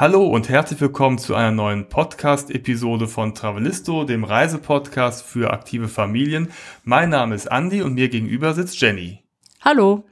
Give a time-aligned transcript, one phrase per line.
[0.00, 6.52] Hallo und herzlich willkommen zu einer neuen Podcast-Episode von Travelisto, dem Reisepodcast für aktive Familien.
[6.84, 9.24] Mein Name ist Andy und mir gegenüber sitzt Jenny.
[9.60, 10.04] Hallo.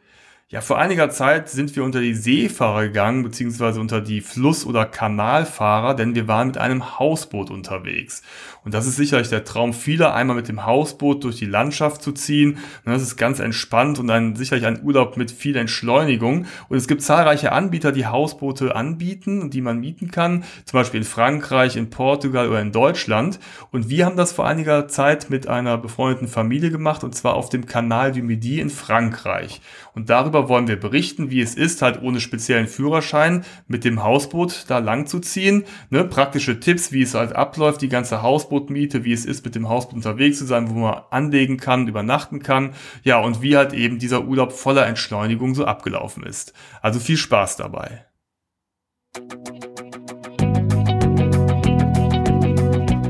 [0.48, 4.86] Ja, vor einiger Zeit sind wir unter die Seefahrer gegangen, beziehungsweise unter die Fluss- oder
[4.86, 8.22] Kanalfahrer, denn wir waren mit einem Hausboot unterwegs.
[8.64, 12.12] Und das ist sicherlich der Traum vieler, einmal mit dem Hausboot durch die Landschaft zu
[12.12, 12.58] ziehen.
[12.84, 16.46] Und das ist ganz entspannt und ein, sicherlich ein Urlaub mit viel Entschleunigung.
[16.68, 20.44] Und es gibt zahlreiche Anbieter, die Hausboote anbieten und die man mieten kann.
[20.64, 23.40] Zum Beispiel in Frankreich, in Portugal oder in Deutschland.
[23.72, 27.48] Und wir haben das vor einiger Zeit mit einer befreundeten Familie gemacht und zwar auf
[27.48, 29.60] dem Kanal du Midi in Frankreich.
[29.96, 34.66] Und darüber wollen wir berichten, wie es ist, halt ohne speziellen Führerschein mit dem Hausboot
[34.68, 35.64] da lang zu ziehen.
[35.88, 36.04] Ne?
[36.04, 39.96] Praktische Tipps, wie es halt abläuft, die ganze Hausbootmiete, wie es ist, mit dem Hausboot
[39.96, 42.74] unterwegs zu sein, wo man anlegen kann, übernachten kann.
[43.04, 46.52] Ja, und wie halt eben dieser Urlaub voller Entschleunigung so abgelaufen ist.
[46.82, 48.04] Also viel Spaß dabei.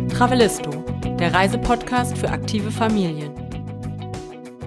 [0.09, 0.85] Travelisto,
[1.19, 3.33] der Reisepodcast für aktive Familien.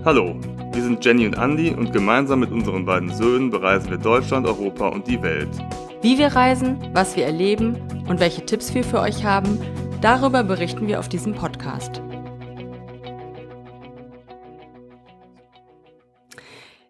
[0.04, 0.38] Hallo,
[0.80, 4.88] wir sind Jenny und Andy und gemeinsam mit unseren beiden Söhnen bereisen wir Deutschland, Europa
[4.88, 5.50] und die Welt.
[6.02, 7.76] Wie wir reisen, was wir erleben
[8.08, 9.60] und welche Tipps wir für euch haben,
[10.00, 12.02] darüber berichten wir auf diesem Podcast.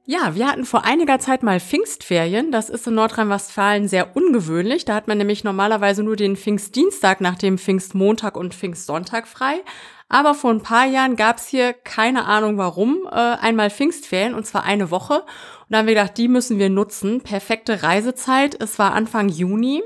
[0.06, 2.52] Ja, wir hatten vor einiger Zeit mal Pfingstferien.
[2.52, 4.86] Das ist in Nordrhein-Westfalen sehr ungewöhnlich.
[4.86, 9.62] Da hat man nämlich normalerweise nur den Pfingstdienstag nach dem Pfingstmontag und Pfingstsonntag frei.
[10.10, 14.64] Aber vor ein paar Jahren gab's hier, keine Ahnung warum, äh, einmal Pfingstferien und zwar
[14.64, 15.20] eine Woche.
[15.20, 17.22] Und da haben wir gedacht, die müssen wir nutzen.
[17.22, 18.60] Perfekte Reisezeit.
[18.60, 19.84] Es war Anfang Juni.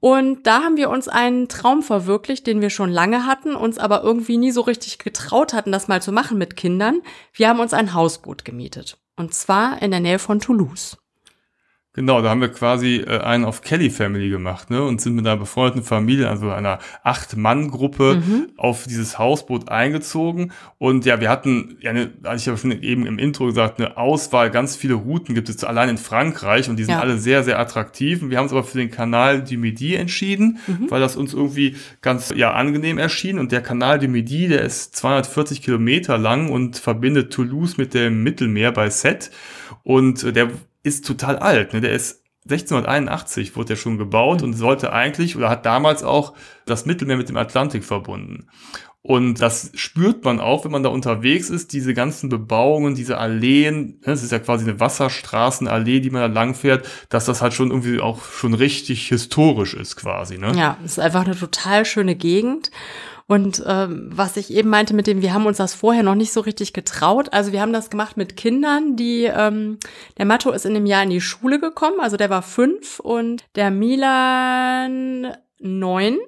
[0.00, 4.02] Und da haben wir uns einen Traum verwirklicht, den wir schon lange hatten, uns aber
[4.02, 7.02] irgendwie nie so richtig getraut hatten, das mal zu machen mit Kindern.
[7.32, 8.98] Wir haben uns ein Hausboot gemietet.
[9.16, 10.96] Und zwar in der Nähe von Toulouse.
[11.96, 14.82] Genau, da haben wir quasi äh, einen auf Kelly Family gemacht, ne?
[14.82, 18.48] Und sind mit einer befreundeten Familie, also einer Acht-Mann-Gruppe, mhm.
[18.56, 20.50] auf dieses Hausboot eingezogen.
[20.78, 24.50] Und ja, wir hatten, ja, ne, ich habe schon eben im Intro gesagt, eine Auswahl,
[24.50, 27.00] ganz viele Routen gibt es allein in Frankreich und die sind ja.
[27.00, 28.22] alle sehr, sehr attraktiv.
[28.22, 30.90] Und wir haben uns aber für den Kanal du Midi entschieden, mhm.
[30.90, 33.38] weil das uns irgendwie ganz ja angenehm erschien.
[33.38, 38.24] Und der Kanal du Midi, der ist 240 Kilometer lang und verbindet Toulouse mit dem
[38.24, 39.30] Mittelmeer bei Sète.
[39.84, 40.50] Und äh, der
[40.84, 41.72] ist total alt.
[41.72, 41.80] Ne?
[41.80, 46.34] Der ist 1681 wurde er schon gebaut und sollte eigentlich oder hat damals auch
[46.66, 48.48] das Mittelmeer mit dem Atlantik verbunden.
[49.00, 53.98] Und das spürt man auch, wenn man da unterwegs ist, diese ganzen Bebauungen, diese Alleen,
[54.00, 54.12] es ne?
[54.14, 58.00] ist ja quasi eine Wasserstraßenallee, die man da lang fährt, dass das halt schon irgendwie
[58.00, 60.38] auch schon richtig historisch ist quasi.
[60.38, 60.52] Ne?
[60.56, 62.70] Ja, es ist einfach eine total schöne Gegend.
[63.26, 66.32] Und ähm, was ich eben meinte mit dem, wir haben uns das vorher noch nicht
[66.32, 67.32] so richtig getraut.
[67.32, 69.78] Also wir haben das gemacht mit Kindern, die, ähm,
[70.18, 73.44] der Matto ist in dem Jahr in die Schule gekommen, also der war fünf und
[73.54, 76.18] der Milan neun.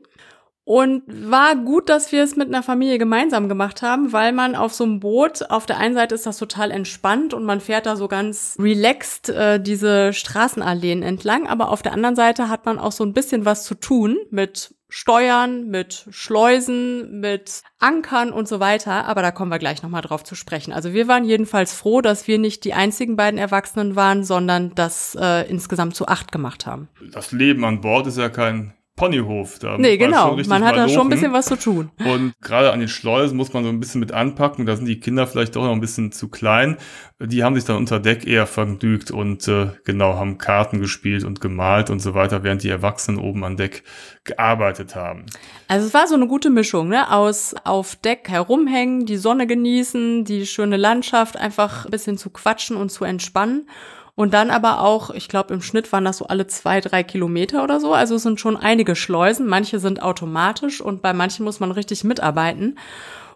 [0.68, 4.74] Und war gut, dass wir es mit einer Familie gemeinsam gemacht haben, weil man auf
[4.74, 7.94] so einem Boot, auf der einen Seite ist das total entspannt und man fährt da
[7.94, 12.90] so ganz relaxed äh, diese Straßenalleen entlang, aber auf der anderen Seite hat man auch
[12.90, 19.06] so ein bisschen was zu tun mit Steuern, mit Schleusen, mit Ankern und so weiter.
[19.06, 20.72] Aber da kommen wir gleich nochmal drauf zu sprechen.
[20.72, 25.16] Also wir waren jedenfalls froh, dass wir nicht die einzigen beiden Erwachsenen waren, sondern das
[25.20, 26.88] äh, insgesamt zu acht gemacht haben.
[27.12, 29.58] Das Leben an Bord ist ja kein Ponyhof.
[29.58, 30.36] Da nee, genau.
[30.48, 31.90] Man hat da schon ein bisschen was zu tun.
[31.98, 34.64] Und gerade an den Schleusen muss man so ein bisschen mit anpacken.
[34.64, 36.78] Da sind die Kinder vielleicht doch noch ein bisschen zu klein.
[37.20, 41.42] Die haben sich dann unter Deck eher vergnügt und äh, genau haben Karten gespielt und
[41.42, 43.84] gemalt und so weiter, während die Erwachsenen oben an Deck
[44.24, 45.26] gearbeitet haben.
[45.68, 47.12] Also es war so eine gute Mischung, ne?
[47.12, 52.76] Aus auf Deck herumhängen, die Sonne genießen, die schöne Landschaft, einfach ein bisschen zu quatschen
[52.76, 53.68] und zu entspannen.
[54.16, 57.62] Und dann aber auch, ich glaube, im Schnitt waren das so alle zwei, drei Kilometer
[57.62, 57.92] oder so.
[57.92, 59.46] Also es sind schon einige Schleusen.
[59.46, 62.78] Manche sind automatisch und bei manchen muss man richtig mitarbeiten.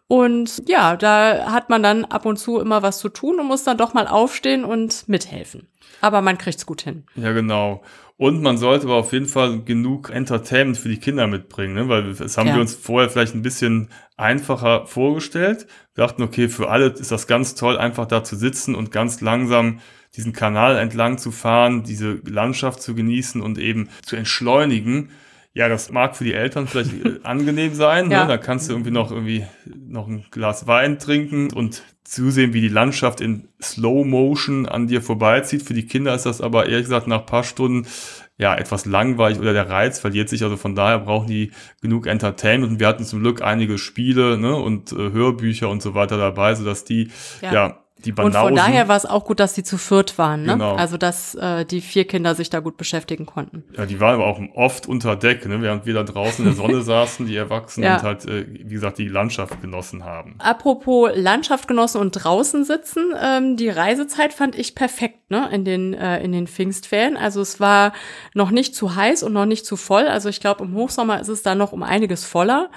[0.09, 3.63] Und ja, da hat man dann ab und zu immer was zu tun und muss
[3.63, 5.69] dann doch mal aufstehen und mithelfen.
[6.01, 7.05] Aber man kriegt's gut hin.
[7.15, 7.83] Ja, genau.
[8.17, 11.89] Und man sollte aber auf jeden Fall genug Entertainment für die Kinder mitbringen, ne?
[11.89, 12.55] weil das haben ja.
[12.55, 15.67] wir uns vorher vielleicht ein bisschen einfacher vorgestellt.
[15.95, 19.21] Wir dachten, okay, für alle ist das ganz toll, einfach da zu sitzen und ganz
[19.21, 19.81] langsam
[20.17, 25.11] diesen Kanal entlang zu fahren, diese Landschaft zu genießen und eben zu entschleunigen.
[25.53, 28.09] Ja, das mag für die Eltern vielleicht äh, angenehm sein.
[28.09, 28.15] Ne?
[28.15, 28.23] Ja.
[28.23, 28.29] Ne?
[28.29, 32.69] Da kannst du irgendwie noch irgendwie noch ein Glas Wein trinken und zusehen, wie die
[32.69, 35.63] Landschaft in Slow Motion an dir vorbeizieht.
[35.63, 37.87] Für die Kinder ist das aber ehrlich gesagt nach paar Stunden
[38.37, 40.43] ja etwas langweilig oder der Reiz verliert sich.
[40.43, 41.51] Also von daher brauchen die
[41.83, 42.73] genug Entertainment.
[42.73, 46.55] Und wir hatten zum Glück einige Spiele ne, und äh, Hörbücher und so weiter dabei,
[46.55, 47.11] sodass die
[47.43, 48.41] ja, ja die Banausen.
[48.41, 50.53] Und von daher war es auch gut, dass sie zu viert waren, ne?
[50.53, 50.75] Genau.
[50.75, 53.65] Also dass äh, die vier Kinder sich da gut beschäftigen konnten.
[53.77, 55.61] Ja, die waren aber auch oft unter Deck, ne?
[55.63, 57.97] während wir da draußen in der Sonne saßen, die Erwachsenen ja.
[57.97, 60.37] und halt, äh, wie gesagt, die Landschaft genossen haben.
[60.39, 65.49] Apropos Landschaft genossen und draußen sitzen, ähm, die Reisezeit fand ich perfekt, ne?
[65.53, 67.17] In den, äh, in den Pfingstferien.
[67.17, 67.93] Also es war
[68.35, 70.07] noch nicht zu heiß und noch nicht zu voll.
[70.07, 72.71] Also ich glaube, im Hochsommer ist es da noch um einiges voller.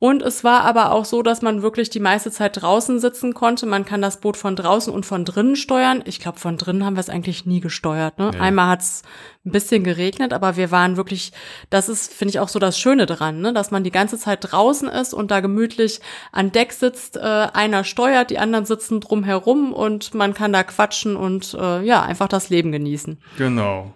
[0.00, 3.66] Und es war aber auch so, dass man wirklich die meiste Zeit draußen sitzen konnte.
[3.66, 6.04] Man kann das Boot von draußen und von drinnen steuern.
[6.06, 8.16] Ich glaube, von drinnen haben wir es eigentlich nie gesteuert.
[8.16, 8.30] Ne?
[8.32, 8.38] Nee.
[8.38, 9.02] Einmal hat es
[9.44, 11.32] ein bisschen geregnet, aber wir waren wirklich,
[11.68, 13.52] das ist, finde ich, auch so das Schöne dran, ne?
[13.52, 16.00] dass man die ganze Zeit draußen ist und da gemütlich
[16.30, 17.16] an Deck sitzt.
[17.16, 22.02] Äh, einer steuert, die anderen sitzen drumherum und man kann da quatschen und äh, ja,
[22.02, 23.18] einfach das Leben genießen.
[23.36, 23.94] Genau.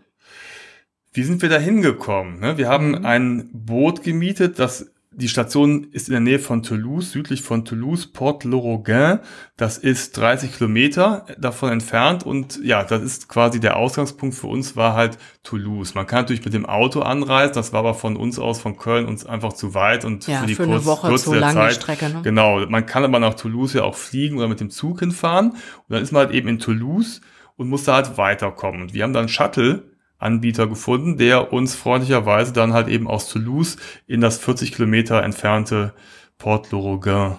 [1.12, 2.40] Wie sind wir da hingekommen?
[2.40, 2.58] Ne?
[2.58, 3.06] Wir haben mhm.
[3.06, 8.06] ein Boot gemietet, das die Station ist in der Nähe von Toulouse, südlich von Toulouse,
[8.06, 9.20] Port Loroguin.
[9.56, 14.74] Das ist 30 Kilometer davon entfernt und ja, das ist quasi der Ausgangspunkt für uns
[14.74, 15.94] war halt Toulouse.
[15.94, 19.06] Man kann natürlich mit dem Auto anreisen, das war aber von uns aus, von Köln
[19.06, 21.54] uns einfach zu weit und ja, für die für kurz, eine Woche kurze zu lange
[21.54, 22.08] Zeit, Strecke.
[22.08, 22.20] Ne?
[22.22, 25.58] Genau, man kann aber nach Toulouse ja auch fliegen oder mit dem Zug hinfahren und
[25.88, 27.20] dann ist man halt eben in Toulouse
[27.56, 28.82] und muss da halt weiterkommen.
[28.82, 29.91] Und wir haben dann Shuttle
[30.22, 33.76] Anbieter gefunden, der uns freundlicherweise dann halt eben aus Toulouse
[34.06, 35.94] in das 40 Kilometer entfernte
[36.38, 37.38] Port Loroguin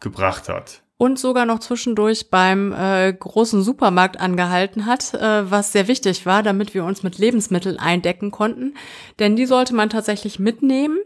[0.00, 0.82] gebracht hat.
[0.98, 6.44] Und sogar noch zwischendurch beim äh, großen Supermarkt angehalten hat, äh, was sehr wichtig war,
[6.44, 8.74] damit wir uns mit Lebensmitteln eindecken konnten.
[9.18, 10.98] Denn die sollte man tatsächlich mitnehmen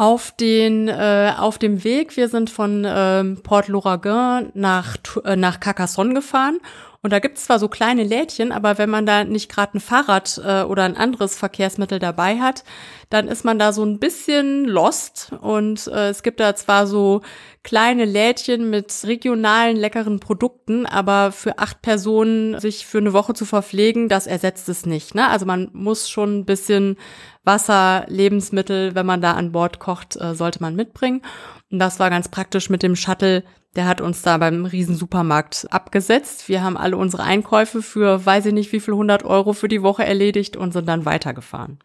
[0.00, 2.16] auf den äh, auf dem Weg.
[2.16, 6.58] Wir sind von äh, Port Loroguin nach äh, nach Carcassonne gefahren
[7.02, 9.80] und da gibt es zwar so kleine Lädchen, aber wenn man da nicht gerade ein
[9.80, 12.62] Fahrrad äh, oder ein anderes Verkehrsmittel dabei hat,
[13.08, 15.32] dann ist man da so ein bisschen lost.
[15.40, 17.22] Und äh, es gibt da zwar so
[17.62, 23.46] kleine Lädchen mit regionalen leckeren Produkten, aber für acht Personen sich für eine Woche zu
[23.46, 25.14] verpflegen, das ersetzt es nicht.
[25.14, 25.26] Ne?
[25.26, 26.98] Also man muss schon ein bisschen
[27.44, 31.22] Wasser, Lebensmittel, wenn man da an Bord kocht, äh, sollte man mitbringen.
[31.70, 33.42] Und das war ganz praktisch mit dem Shuttle
[33.76, 36.48] der hat uns da beim Riesensupermarkt abgesetzt.
[36.48, 39.82] Wir haben alle unsere Einkäufe für weiß ich nicht wie viel 100 Euro für die
[39.82, 41.78] Woche erledigt und sind dann weitergefahren.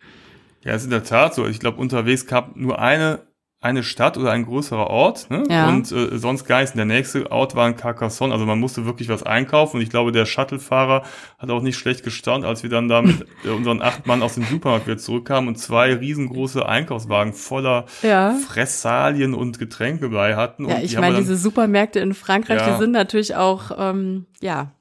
[0.64, 1.46] Ja, ist in der Tat so.
[1.48, 3.28] Ich glaube, unterwegs gab nur eine
[3.66, 5.44] eine Stadt oder ein größerer Ort ne?
[5.50, 5.68] ja.
[5.68, 6.76] und äh, sonst gar nichts.
[6.76, 10.12] Der nächste Ort war in Carcassonne, also man musste wirklich was einkaufen und ich glaube,
[10.12, 11.02] der Shuttlefahrer
[11.40, 14.36] hat auch nicht schlecht gestaunt, als wir dann da mit äh, unseren acht Mann aus
[14.36, 18.36] dem Supermarkt wieder zurückkamen und zwei riesengroße Einkaufswagen voller ja.
[18.48, 20.70] Fressalien und Getränke bei hatten.
[20.70, 22.72] Ja, ich meine, diese Supermärkte in Frankreich, ja.
[22.72, 24.72] die sind natürlich auch, ähm, ja,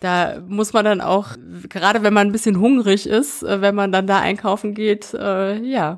[0.00, 1.30] da muss man dann auch,
[1.68, 5.58] gerade wenn man ein bisschen hungrig ist, äh, wenn man dann da einkaufen geht, äh,
[5.58, 5.96] ja,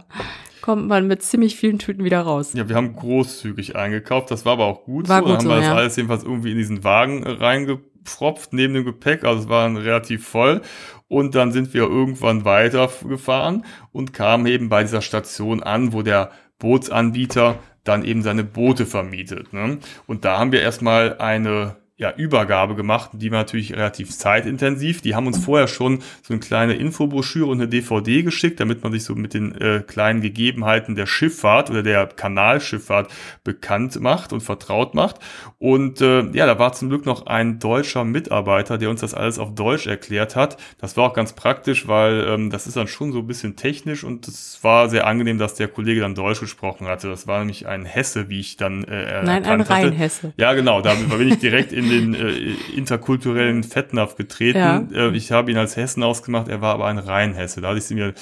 [0.62, 2.52] kommt man mit ziemlich vielen Tüten wieder raus.
[2.54, 5.24] Ja, wir haben großzügig eingekauft, das war aber auch gut war so.
[5.24, 5.74] Gut dann haben so, wir das ja.
[5.74, 10.26] alles jedenfalls irgendwie in diesen Wagen reingepfropft, neben dem Gepäck, also es war dann relativ
[10.26, 10.62] voll.
[11.08, 16.30] Und dann sind wir irgendwann weitergefahren und kamen eben bei dieser Station an, wo der
[16.58, 19.52] Bootsanbieter dann eben seine Boote vermietet.
[19.52, 19.78] Ne?
[20.06, 23.10] Und da haben wir erstmal eine ja, Übergabe gemacht.
[23.12, 25.02] Die war natürlich relativ zeitintensiv.
[25.02, 28.90] Die haben uns vorher schon so eine kleine Infobroschüre und eine DVD geschickt, damit man
[28.90, 33.12] sich so mit den äh, kleinen Gegebenheiten der Schifffahrt oder der Kanalschifffahrt
[33.44, 35.16] bekannt macht und vertraut macht.
[35.58, 39.38] Und äh, ja, da war zum Glück noch ein deutscher Mitarbeiter, der uns das alles
[39.38, 40.56] auf Deutsch erklärt hat.
[40.78, 44.04] Das war auch ganz praktisch, weil ähm, das ist dann schon so ein bisschen technisch
[44.04, 47.10] und es war sehr angenehm, dass der Kollege dann Deutsch gesprochen hatte.
[47.10, 50.32] Das war nämlich ein Hesse, wie ich dann äh, Nein, ein Rheinhesse.
[50.38, 50.80] Ja, genau.
[50.80, 54.58] Da bin ich direkt in den äh, interkulturellen Fettnapf getreten.
[54.92, 55.08] Ja.
[55.08, 57.60] Äh, ich habe ihn als Hessen ausgemacht, er war aber ein Rheinhesse.
[57.60, 58.14] Da hatte ich sie mir.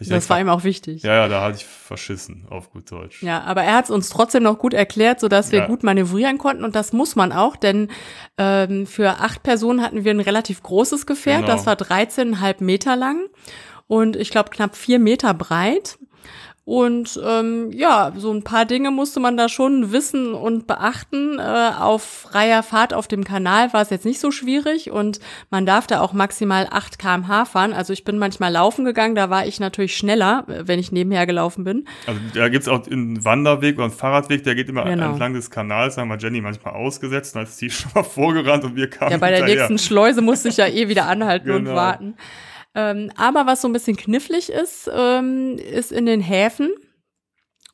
[0.00, 1.02] Das war ihm auch wichtig.
[1.02, 3.20] Ja, ja, da hatte ich verschissen, auf gut Deutsch.
[3.22, 5.66] Ja, aber er hat es uns trotzdem noch gut erklärt, sodass wir ja.
[5.66, 6.62] gut manövrieren konnten.
[6.62, 7.88] Und das muss man auch, denn
[8.38, 11.46] ähm, für acht Personen hatten wir ein relativ großes Gefährt.
[11.46, 11.52] Genau.
[11.52, 13.26] Das war 13,5 Meter lang
[13.88, 15.98] und ich glaube knapp vier Meter breit.
[16.68, 21.38] Und ähm, ja, so ein paar Dinge musste man da schon wissen und beachten.
[21.38, 25.64] Äh, auf freier Fahrt auf dem Kanal war es jetzt nicht so schwierig und man
[25.64, 27.72] darf da auch maximal 8 km/h fahren.
[27.72, 31.64] Also ich bin manchmal laufen gegangen, da war ich natürlich schneller, wenn ich nebenher gelaufen
[31.64, 31.86] bin.
[32.06, 35.12] Also da gibt's auch einen Wanderweg oder einen Fahrradweg, der geht immer genau.
[35.12, 38.76] entlang des Kanals, haben wir Jenny manchmal ausgesetzt, dann ist sie schon mal vorgerannt und
[38.76, 39.70] wir kamen Ja, bei der hinterher.
[39.70, 41.70] nächsten Schleuse musste ich ja eh wieder anhalten genau.
[41.70, 42.14] und warten.
[42.78, 46.70] Ähm, aber was so ein bisschen knifflig ist, ähm, ist in den Häfen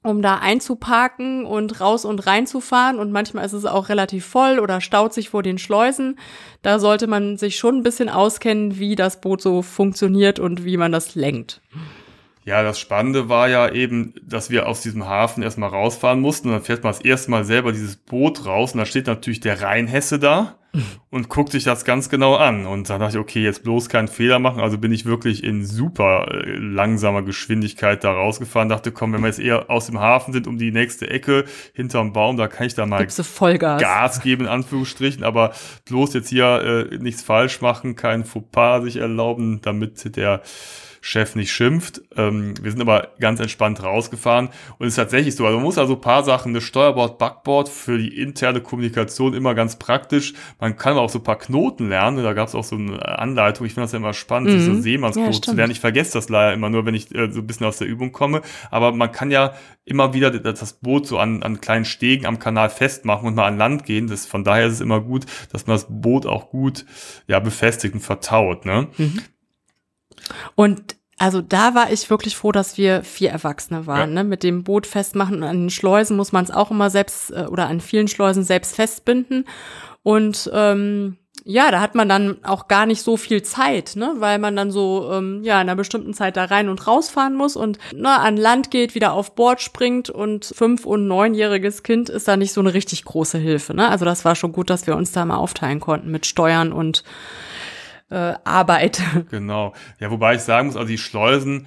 [0.03, 2.99] um da einzuparken und raus und rein zu fahren.
[2.99, 6.19] Und manchmal ist es auch relativ voll oder staut sich vor den Schleusen.
[6.61, 10.77] Da sollte man sich schon ein bisschen auskennen, wie das Boot so funktioniert und wie
[10.77, 11.63] man das lenkt.
[12.45, 16.49] Ja, das Spannende war ja eben, dass wir aus diesem Hafen erstmal rausfahren mussten.
[16.49, 18.73] Und dann fährt man das erste Mal selber dieses Boot raus.
[18.73, 20.59] Und da steht natürlich der Rheinhesse da
[21.11, 22.67] und guckt sich das ganz genau an.
[22.67, 24.61] Und dann dachte ich, okay, jetzt bloß keinen Fehler machen.
[24.61, 28.69] Also bin ich wirklich in super äh, langsamer Geschwindigkeit da rausgefahren.
[28.69, 32.13] Dachte, komm, wenn wir jetzt eher aus dem Hafen sind, um die nächste Ecke hinterm
[32.13, 33.81] Baum, da kann ich da mal Vollgas.
[33.81, 35.25] Gas geben, in Anführungsstrichen.
[35.25, 35.53] Aber
[35.87, 40.43] bloß jetzt hier äh, nichts falsch machen, kein Fauxpas sich erlauben, damit der
[41.07, 42.01] Chef nicht schimpft.
[42.17, 45.45] Ähm, wir sind aber ganz entspannt rausgefahren und es ist tatsächlich so.
[45.45, 49.55] Also man muss also ein paar Sachen, eine Steuerbord, Backboard für die interne Kommunikation immer
[49.55, 50.33] ganz praktisch.
[50.61, 52.25] Man kann aber auch so ein paar Knoten lernen.
[52.25, 53.67] Da gab es auch so eine Anleitung.
[53.67, 54.55] Ich finde das ja immer spannend, mhm.
[54.55, 55.73] diese Seemannsknoten ja, zu lernen.
[55.73, 58.11] Ich vergesse das leider immer nur, wenn ich äh, so ein bisschen aus der Übung
[58.13, 58.41] komme.
[58.71, 59.53] Aber man kann ja
[59.85, 63.59] immer wieder das Boot so an, an kleinen Stegen am Kanal festmachen und mal an
[63.59, 64.07] Land gehen.
[64.07, 66.87] Das, von daher ist es immer gut, dass man das Boot auch gut
[67.27, 68.65] ja, befestigt und vertaut.
[68.65, 68.89] Ne?
[68.97, 69.21] Mhm.
[70.55, 74.11] Und also da war ich wirklich froh, dass wir vier Erwachsene waren.
[74.11, 74.23] Ja.
[74.23, 74.25] Ne?
[74.25, 77.47] Mit dem Boot festmachen und an den Schleusen muss man es auch immer selbst äh,
[77.49, 79.45] oder an vielen Schleusen selbst festbinden.
[80.03, 81.17] Und ähm,
[81.47, 84.15] ja, da hat man dann auch gar nicht so viel Zeit, ne?
[84.17, 87.55] weil man dann so ähm, ja in einer bestimmten Zeit da rein und rausfahren muss
[87.55, 92.29] und ne, an Land geht, wieder auf Bord springt und fünf- und neunjähriges Kind ist
[92.29, 93.75] da nicht so eine richtig große Hilfe.
[93.75, 93.89] Ne?
[93.89, 97.05] Also das war schon gut, dass wir uns da mal aufteilen konnten mit Steuern und
[98.15, 99.03] äh, Arbeit.
[99.31, 99.75] Genau.
[99.99, 101.67] Ja, wobei ich sagen muss, also die Schleusen,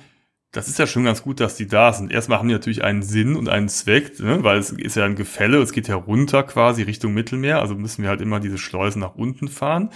[0.52, 2.12] das ist ja schon ganz gut, dass die da sind.
[2.12, 4.44] Erstmal haben die natürlich einen Sinn und einen Zweck, ne?
[4.44, 8.04] weil es ist ja ein Gefälle, es geht ja runter quasi Richtung Mittelmeer, also müssen
[8.04, 9.90] wir halt immer diese Schleusen nach unten fahren.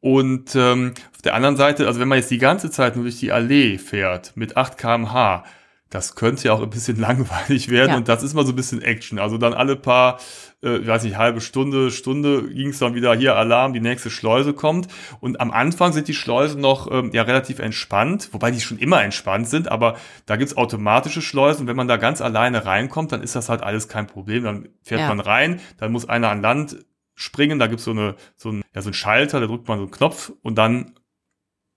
[0.00, 3.20] Und ähm, auf der anderen Seite, also wenn man jetzt die ganze Zeit nur durch
[3.20, 5.44] die Allee fährt mit 8 kmh,
[5.90, 7.96] das könnte ja auch ein bisschen langweilig werden ja.
[7.96, 9.18] und das ist mal so ein bisschen Action.
[9.18, 10.18] Also dann alle paar
[10.62, 14.10] äh, ich weiß nicht, halbe Stunde, Stunde ging es dann wieder hier Alarm, die nächste
[14.10, 14.88] Schleuse kommt.
[15.20, 19.02] Und am Anfang sind die Schleusen noch ähm, ja relativ entspannt, wobei die schon immer
[19.02, 21.66] entspannt sind, aber da gibt's automatische Schleusen.
[21.66, 24.44] Wenn man da ganz alleine reinkommt, dann ist das halt alles kein Problem.
[24.44, 25.08] Dann fährt ja.
[25.08, 28.80] man rein, dann muss einer an Land springen, da gibt's so, eine, so, ein, ja,
[28.80, 30.94] so ein Schalter, da drückt man so einen Knopf und dann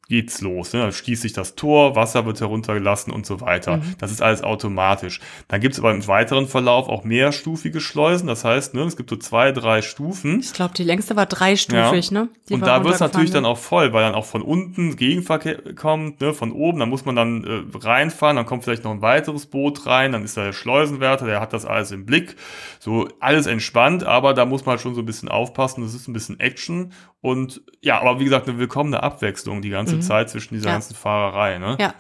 [0.10, 0.74] geht's los.
[0.74, 0.82] Ne?
[0.82, 3.78] Dann schließt sich das Tor, Wasser wird heruntergelassen und so weiter.
[3.78, 3.96] Mhm.
[4.00, 5.20] Das ist alles automatisch.
[5.48, 8.28] Dann gibt's aber im weiteren Verlauf auch mehrstufige Schleusen.
[8.28, 10.40] Das heißt, ne, es gibt so zwei, drei Stufen.
[10.40, 12.22] Ich glaube, die längste war dreistufig, ja.
[12.22, 12.30] ne?
[12.50, 16.20] Die und da wird's natürlich dann auch voll, weil dann auch von unten Gegenverkehr kommt,
[16.20, 16.34] ne?
[16.34, 16.80] von oben.
[16.80, 20.24] Dann muss man dann äh, reinfahren, dann kommt vielleicht noch ein weiteres Boot rein, dann
[20.24, 22.36] ist da der Schleusenwärter, der hat das alles im Blick.
[22.80, 25.84] So alles entspannt, aber da muss man halt schon so ein bisschen aufpassen.
[25.84, 26.92] Das ist ein bisschen Action.
[27.22, 30.02] Und ja, aber wie gesagt, eine willkommene Abwechslung die ganze mhm.
[30.02, 30.74] Zeit zwischen dieser ja.
[30.74, 31.58] ganzen Fahrerei.
[31.58, 31.78] Ne?
[31.80, 31.94] Ja.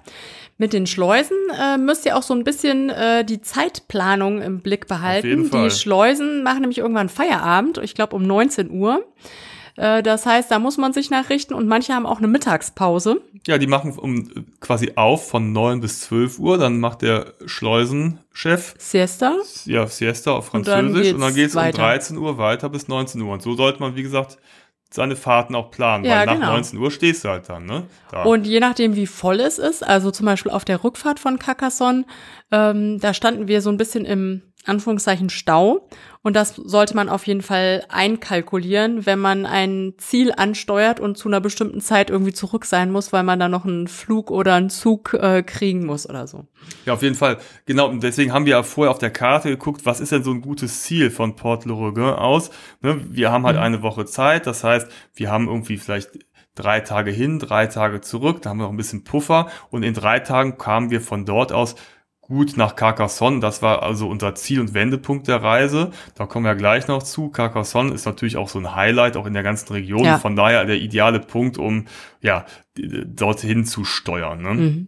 [0.57, 4.88] Mit den Schleusen äh, müsst ihr auch so ein bisschen äh, die Zeitplanung im Blick
[4.88, 5.50] behalten.
[5.50, 9.03] Die Schleusen machen nämlich irgendwann Feierabend, ich glaube um 19 Uhr.
[9.75, 13.21] Äh, das heißt, da muss man sich nachrichten und manche haben auch eine Mittagspause.
[13.47, 18.75] Ja, die machen um quasi auf von 9 bis 12 Uhr, dann macht der Schleusenchef
[18.77, 19.35] Siesta.
[19.65, 23.33] Ja, Siesta auf Französisch und dann geht es um 13 Uhr weiter bis 19 Uhr.
[23.33, 24.38] Und so sollte man, wie gesagt,
[24.93, 26.51] seine Fahrten auch planen, ja, weil nach genau.
[26.51, 27.88] 19 Uhr stehst du halt dann, ne?
[28.12, 28.23] Da.
[28.23, 32.05] Und je nachdem, wie voll es ist, also zum Beispiel auf der Rückfahrt von Carcassonne,
[32.51, 35.89] ähm, da standen wir so ein bisschen im Anführungszeichen Stau.
[36.24, 41.27] Und das sollte man auf jeden Fall einkalkulieren, wenn man ein Ziel ansteuert und zu
[41.27, 44.70] einer bestimmten Zeit irgendwie zurück sein muss, weil man da noch einen Flug oder einen
[44.70, 46.46] Zug äh, kriegen muss oder so.
[46.86, 47.39] Ja, auf jeden Fall.
[47.65, 47.89] Genau.
[47.89, 50.42] Und deswegen haben wir ja vorher auf der Karte geguckt, was ist denn so ein
[50.42, 52.51] gutes Ziel von Port Le Roguin aus?
[52.82, 53.63] Ne, wir haben halt mhm.
[53.63, 54.48] eine Woche Zeit.
[54.48, 56.12] Das heißt, wir haben irgendwie vielleicht
[56.56, 59.94] drei Tage hin, drei Tage zurück, da haben wir noch ein bisschen Puffer und in
[59.94, 61.75] drei Tagen kamen wir von dort aus
[62.24, 63.39] gut nach Carcassonne.
[63.39, 65.92] Das war also unser Ziel und Wendepunkt der Reise.
[66.15, 67.30] Da kommen wir gleich noch zu.
[67.30, 70.03] Carcassonne ist natürlich auch so ein Highlight, auch in der ganzen Region.
[70.03, 70.18] Ja.
[70.18, 71.86] Von daher der ideale Punkt, um
[72.22, 74.42] ja dorthin zu steuern.
[74.42, 74.53] Ne?
[74.53, 74.88] Mhm.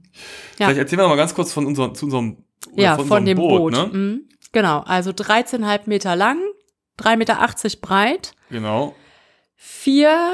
[0.58, 0.68] Ja.
[0.68, 2.38] Vielleicht erzählen wir mal ganz kurz von unserem, zu unserem,
[2.75, 3.60] ja, von, von dem Boot.
[3.60, 3.74] Boot.
[3.74, 3.89] Ne?
[3.92, 4.30] Mhm.
[4.51, 6.38] Genau, also 13,5 Meter lang,
[7.00, 7.38] 3,80 Meter
[7.82, 8.34] breit.
[8.50, 8.96] Genau.
[9.56, 10.34] Vier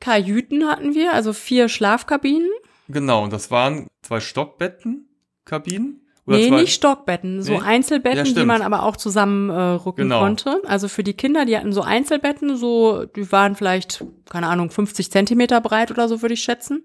[0.00, 2.50] Kajüten hatten wir, also vier Schlafkabinen.
[2.88, 5.08] Genau, und das waren zwei Stockbetten,
[5.44, 5.99] Kabinen.
[6.26, 6.60] Oder nee, zwei?
[6.60, 7.60] nicht Stockbetten, so nee?
[7.64, 10.20] Einzelbetten, ja, die man aber auch zusammen äh, rücken genau.
[10.20, 10.60] konnte.
[10.66, 15.10] Also für die Kinder, die hatten so Einzelbetten, so, die waren vielleicht, keine Ahnung, 50
[15.10, 16.84] Zentimeter breit oder so, würde ich schätzen.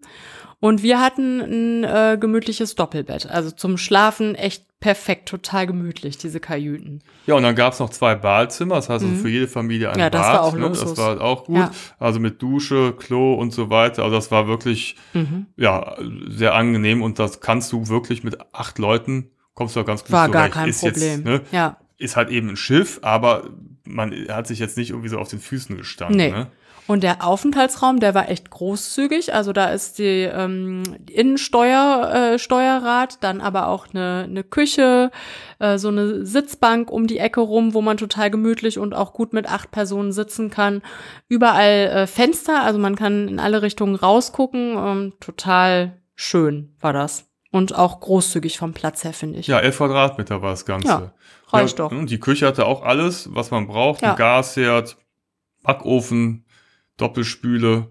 [0.59, 3.27] Und wir hatten ein äh, gemütliches Doppelbett.
[3.27, 7.01] Also zum Schlafen echt perfekt, total gemütlich, diese Kajüten.
[7.25, 9.19] Ja, und dann gab's noch zwei Badezimmer, das heißt also mhm.
[9.19, 10.33] für jede Familie ein ja, das Bad.
[10.33, 10.69] War auch ne?
[10.69, 11.57] Das war auch gut.
[11.57, 11.71] Ja.
[11.97, 14.03] Also mit Dusche, Klo und so weiter.
[14.03, 15.47] Also das war wirklich mhm.
[15.57, 15.97] ja
[16.27, 20.12] sehr angenehm und das kannst du wirklich mit acht Leuten kommst du auch ganz gut
[20.12, 20.33] War zurecht.
[20.33, 21.25] gar kein ist Problem.
[21.25, 21.77] Jetzt, ne, ja.
[21.97, 23.50] Ist halt eben ein Schiff, aber
[23.85, 26.17] man hat sich jetzt nicht irgendwie so auf den Füßen gestanden.
[26.17, 26.31] Nee.
[26.31, 26.47] Ne?
[26.87, 29.33] Und der Aufenthaltsraum, der war echt großzügig.
[29.33, 35.09] Also da ist die ähm, Innensteuer, äh, Steuerrad, dann aber auch eine, eine Küche,
[35.59, 39.33] äh, so eine Sitzbank um die Ecke rum, wo man total gemütlich und auch gut
[39.33, 40.83] mit acht Personen sitzen kann.
[41.27, 44.77] Überall äh, Fenster, also man kann in alle Richtungen rausgucken.
[44.77, 47.25] Ähm, total schön war das.
[47.51, 49.47] Und auch großzügig vom Platz her, finde ich.
[49.47, 50.87] Ja, elf Quadratmeter war das Ganze.
[50.87, 51.13] Ja,
[51.47, 52.05] reicht ja, doch.
[52.05, 54.01] Die Küche hatte auch alles, was man braucht.
[54.01, 54.11] Ja.
[54.11, 54.97] Ein Gasherd,
[55.63, 56.44] Backofen,
[56.99, 57.87] Doppelspüle.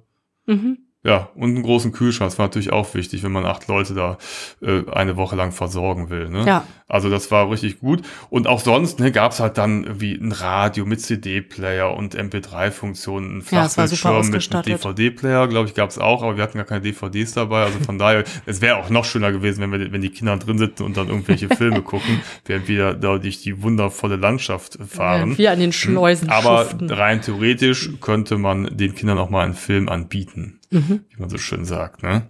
[0.47, 0.84] Mhm.
[1.05, 2.31] Ja, und einen großen Kühlschrank.
[2.31, 4.17] Das war natürlich auch wichtig, wenn man acht Leute da
[4.63, 6.31] äh, eine Woche lang versorgen will.
[6.31, 6.47] Ne?
[6.47, 6.65] Ja.
[6.89, 8.03] Also das war richtig gut.
[8.31, 13.39] Und auch sonst ne, gab es halt dann irgendwie ein Radio mit CD-Player und MP3-Funktionen,
[13.39, 14.67] ein Ja, Flachbildschirm mit, mit.
[14.67, 17.65] DVD-Player, glaube ich, gab es auch, aber wir hatten gar keine DVDs dabei.
[17.65, 20.59] Also von daher, es wäre auch noch schöner gewesen, wenn, wir, wenn die Kinder drin
[20.59, 25.33] sitzen und dann irgendwelche Filme gucken, während wir da durch die wundervolle Landschaft fahren.
[25.33, 26.91] Ja, wie an den Schleusen Aber schuften.
[26.91, 31.05] rein theoretisch könnte man den Kindern auch mal einen Film anbieten, Mhm.
[31.11, 32.03] wie man so schön sagt.
[32.03, 32.29] Ne?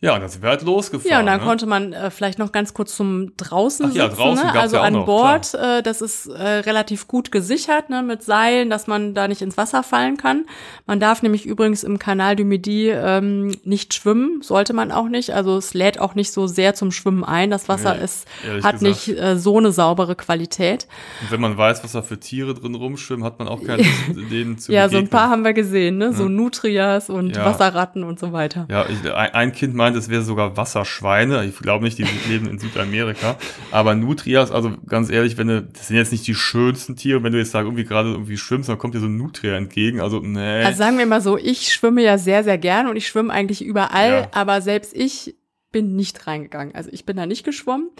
[0.00, 1.10] Ja, und dann sind wir halt losgefahren.
[1.10, 1.46] Ja, und dann ne?
[1.46, 4.16] konnte man äh, vielleicht noch ganz kurz zum draußen Ach ja, sitzen.
[4.20, 4.60] draußen ne?
[4.60, 8.68] Also ja an noch, Bord, äh, das ist äh, relativ gut gesichert ne, mit Seilen,
[8.68, 10.44] dass man da nicht ins Wasser fallen kann.
[10.86, 15.30] Man darf nämlich übrigens im Canal du Midi ähm, nicht schwimmen, sollte man auch nicht.
[15.30, 17.50] Also es lädt auch nicht so sehr zum Schwimmen ein.
[17.50, 18.26] Das Wasser Nee, ist,
[18.62, 18.82] hat gesagt.
[18.82, 20.86] nicht äh, so eine saubere Qualität.
[21.22, 23.90] Und wenn man weiß, was da für Tiere drin rumschwimmen, hat man auch keine Lust,
[24.30, 25.10] denen zu Ja, so ein begegnen.
[25.18, 26.12] paar haben wir gesehen, ne?
[26.12, 27.46] so Nutrias und Ja.
[27.46, 28.66] Wasserratten und so weiter.
[28.70, 31.44] Ja, ich, ein ein Kind meint, es wäre sogar Wasserschweine.
[31.44, 33.36] Ich glaube nicht, die leben in Südamerika.
[33.70, 37.22] Aber Nutrias, also ganz ehrlich, wenn du, das sind jetzt nicht die schönsten Tiere.
[37.22, 40.00] Wenn du jetzt da irgendwie gerade irgendwie schwimmst, dann kommt dir so ein Nutria entgegen.
[40.00, 40.64] Also, nee.
[40.64, 43.62] Also sagen wir mal so, ich schwimme ja sehr, sehr gern und ich schwimme eigentlich
[43.64, 44.28] überall, Ja.
[44.32, 45.36] aber selbst ich
[45.72, 46.74] bin nicht reingegangen.
[46.74, 47.90] Also ich bin da nicht geschwommen.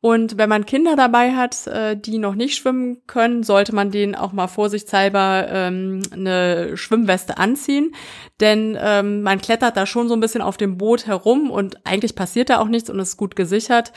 [0.00, 4.14] Und wenn man Kinder dabei hat, äh, die noch nicht schwimmen können, sollte man denen
[4.14, 7.92] auch mal vorsichtshalber ähm, eine Schwimmweste anziehen.
[8.38, 12.14] Denn ähm, man klettert da schon so ein bisschen auf dem Boot herum und eigentlich
[12.14, 13.92] passiert da auch nichts und ist gut gesichert.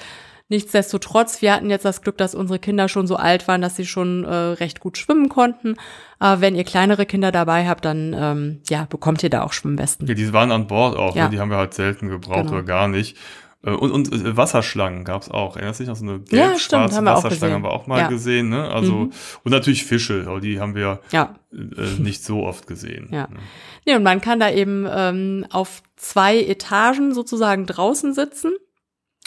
[0.50, 3.86] Nichtsdestotrotz, wir hatten jetzt das Glück, dass unsere Kinder schon so alt waren, dass sie
[3.86, 5.76] schon äh, recht gut schwimmen konnten.
[6.20, 10.08] Aber wenn ihr kleinere Kinder dabei habt, dann ähm, ja, bekommt ihr da auch Schwimmwesten.
[10.08, 11.16] ja, die waren an Bord auch.
[11.16, 11.26] Ja.
[11.26, 11.30] Ne?
[11.30, 12.52] Die haben wir halt selten gebraucht Genau.
[12.54, 13.16] oder gar nicht.
[13.64, 15.56] Äh, Und, und äh, Wasserschlangen gab's auch.
[15.56, 17.72] Erinnerst du dich noch so eine Ja, gelb-schwarze stimmt, haben wir auch Wasserschlange haben wir
[17.72, 18.08] auch mal Ja.
[18.08, 18.50] gesehen.
[18.50, 18.70] Ne?
[18.70, 19.12] Also Mhm.
[19.44, 21.36] und natürlich Fische, aber die haben wir Ja.
[21.54, 23.10] äh, nicht so oft gesehen.
[23.12, 23.28] Ja.
[23.28, 23.38] Ne?
[23.86, 28.54] Nee, und man kann da eben ähm, auf zwei Etagen sozusagen draußen sitzen.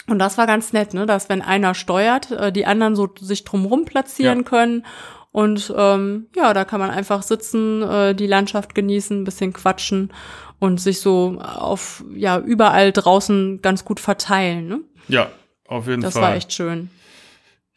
[0.07, 1.05] Und das war ganz nett, ne?
[1.05, 4.43] dass wenn einer steuert, äh, die anderen so sich drumherum platzieren Ja.
[4.43, 4.85] können.
[5.31, 10.13] Und ähm, ja, da kann man einfach sitzen, äh, die Landschaft genießen, ein bisschen quatschen
[10.59, 14.67] und sich so auf ja überall draußen ganz gut verteilen.
[14.67, 14.79] Ne?
[15.07, 15.29] Ja,
[15.67, 16.21] auf jeden Das Fall.
[16.23, 16.89] war echt schön.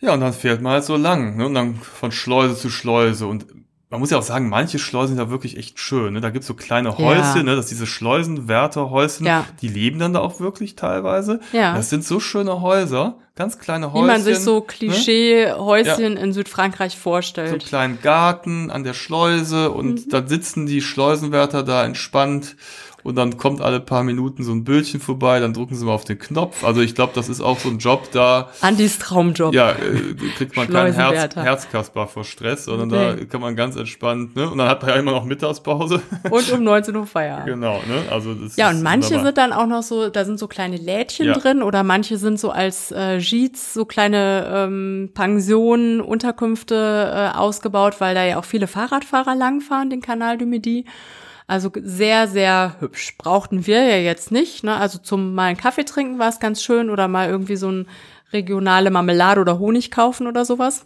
[0.01, 1.47] Ja, und dann fährt man halt so lang, ne?
[1.47, 3.27] Und dann von Schleuse zu Schleuse.
[3.27, 3.47] Und
[3.91, 6.13] man muss ja auch sagen, manche Schleusen sind da wirklich echt schön.
[6.13, 6.21] Ne?
[6.21, 6.99] Da gibt's so kleine Ja.
[6.99, 7.57] Häuschen, ne?
[7.57, 9.47] dass diese Schleusenwärterhäuschen, Ja.
[9.63, 11.41] die leben dann da auch wirklich teilweise.
[11.53, 11.75] Ja.
[11.75, 14.05] Das sind so schöne Häuser, ganz kleine Häuschen.
[14.05, 14.65] Wie man sich so ne?
[14.67, 17.65] Klischee-Häuschen in Südfrankreich So einen vorstellt.
[17.67, 20.11] kleinen Garten an der Schleuse und Mhm.
[20.11, 22.57] dann sitzen die Schleusenwärter da entspannt
[23.09, 26.05] und dann kommt alle paar Minuten so ein Bildchen vorbei, dann drücken sie mal auf
[26.05, 26.63] den Knopf.
[26.65, 29.55] Also ich glaube, das ist auch so ein Job da, Andys Traumjob.
[29.55, 29.75] ja, äh,
[30.37, 31.35] kriegt man kein Herz.
[31.35, 33.25] Herzkasper vor Stress, sondern da Nee.
[33.27, 34.49] kann man ganz entspannt, ne?
[34.51, 36.01] Und dann hat man ja immer noch Mittagspause.
[36.31, 37.47] Und um 19 Uhr Feierabend.
[37.47, 38.03] genau, ne?
[38.11, 39.25] Also das Ja, und manche wunderbar.
[39.27, 41.33] sind dann auch noch so, da sind so kleine Lädchen Ja.
[41.33, 46.75] drin oder manche sind so als äh, Gîtes, so kleine ähm, Pensionen, Unterkünfte
[47.35, 50.85] äh, ausgebaut, weil da ja auch viele Fahrradfahrer langfahren, den Kanal du Midi.
[51.49, 53.17] Also sehr, sehr hübsch.
[53.17, 54.65] Brauchten wir ja jetzt nicht.
[54.65, 54.77] Ne?
[54.77, 57.87] Also zum mal einen Kaffee trinken war es ganz schön oder mal irgendwie so ein
[58.35, 60.85] regionale Marmelade oder Honig kaufen oder sowas.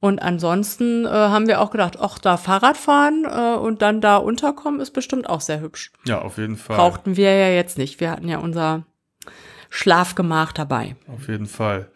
[0.00, 4.18] Und ansonsten äh, haben wir auch gedacht, ach, da Fahrrad fahren äh, und dann da
[4.18, 6.76] unterkommen ist bestimmt auch sehr hübsch Ja, auf jeden Fall.
[6.76, 8.00] brauchten wir ja jetzt nicht.
[8.00, 8.84] Wir hatten ja unser
[9.70, 10.94] Schlafgemach dabei.
[11.08, 11.88] Auf jeden Fall.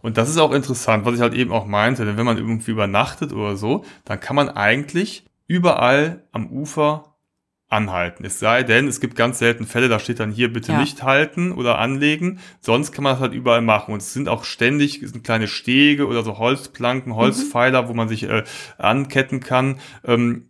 [0.00, 2.70] Und das ist auch interessant, was ich halt eben auch meinte, denn wenn man irgendwie
[2.70, 7.15] übernachtet oder so, dann kann man eigentlich überall am Ufer
[7.68, 8.24] anhalten.
[8.24, 10.80] Es sei denn, es gibt ganz selten Fälle, da steht dann hier bitte Ja.
[10.80, 12.38] nicht halten oder anlegen.
[12.60, 13.92] Sonst kann man das halt überall machen.
[13.92, 18.08] Und es sind auch ständig es sind kleine Stege oder so Holzplanken, Holzpfeiler, wo man
[18.08, 18.44] sich äh,
[18.78, 19.80] anketten kann.
[20.04, 20.48] Ähm,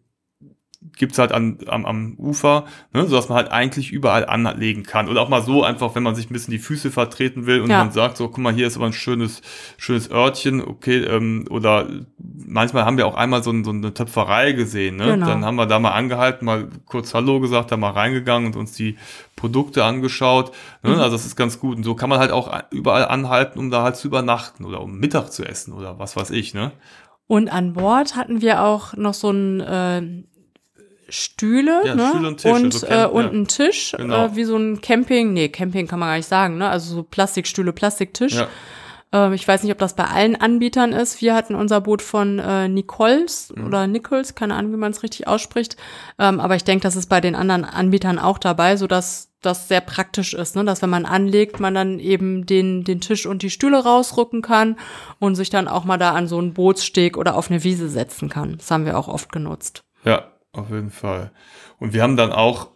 [0.97, 5.09] gibt's halt an, am, am Ufer, ne, sodass man halt eigentlich überall anlegen kann.
[5.09, 7.71] Oder auch mal so einfach, wenn man sich ein bisschen die Füße vertreten will und
[7.71, 7.79] Ja.
[7.79, 9.43] man sagt, so, guck mal, hier ist aber ein schönes,
[9.77, 11.87] schönes Örtchen, okay, ähm, oder
[12.19, 15.05] manchmal haben wir auch einmal so, ein, so eine Töpferei gesehen, ne?
[15.13, 15.27] Genau.
[15.27, 18.73] Dann haben wir da mal angehalten, mal kurz Hallo gesagt, da mal reingegangen und uns
[18.73, 18.97] die
[19.37, 20.53] Produkte angeschaut.
[20.83, 20.93] Ne?
[20.95, 21.01] Mhm.
[21.01, 21.77] Also das ist ganz gut.
[21.77, 24.99] Und so kann man halt auch überall anhalten, um da halt zu übernachten oder um
[24.99, 26.73] Mittag zu essen oder was weiß ich, ne?
[27.29, 30.03] Und an Bord hatten wir auch noch so ein, äh,
[31.09, 32.09] Stühle, Ja, ne?
[32.11, 33.31] Stühle und Tische, und, so äh, und ja.
[33.31, 34.27] ein Tisch, Genau.
[34.27, 36.69] äh, wie so ein Camping, nee, Camping kann man gar nicht sagen, ne?
[36.69, 38.35] Also so Plastikstühle, Plastiktisch.
[38.35, 38.49] Ja.
[39.13, 41.21] Ähm, ich weiß nicht, ob das bei allen Anbietern ist.
[41.21, 43.67] Wir hatten unser Boot von äh, Nichols Mhm.
[43.67, 45.77] oder Nichols, keine Ahnung, wie man es richtig ausspricht.
[46.19, 49.69] Ähm, aber ich denke, das ist bei den anderen Anbietern auch dabei, so dass das
[49.69, 50.65] sehr praktisch ist, ne?
[50.65, 54.77] dass wenn man anlegt, man dann eben den, den Tisch und die Stühle rausrücken kann
[55.21, 58.29] und sich dann auch mal da an so einen Bootssteg oder auf eine Wiese setzen
[58.29, 58.57] kann.
[58.59, 59.85] Das haben wir auch oft genutzt.
[60.05, 60.25] Ja,
[60.57, 61.31] auf jeden Fall.
[61.79, 62.69] Und wir haben dann auch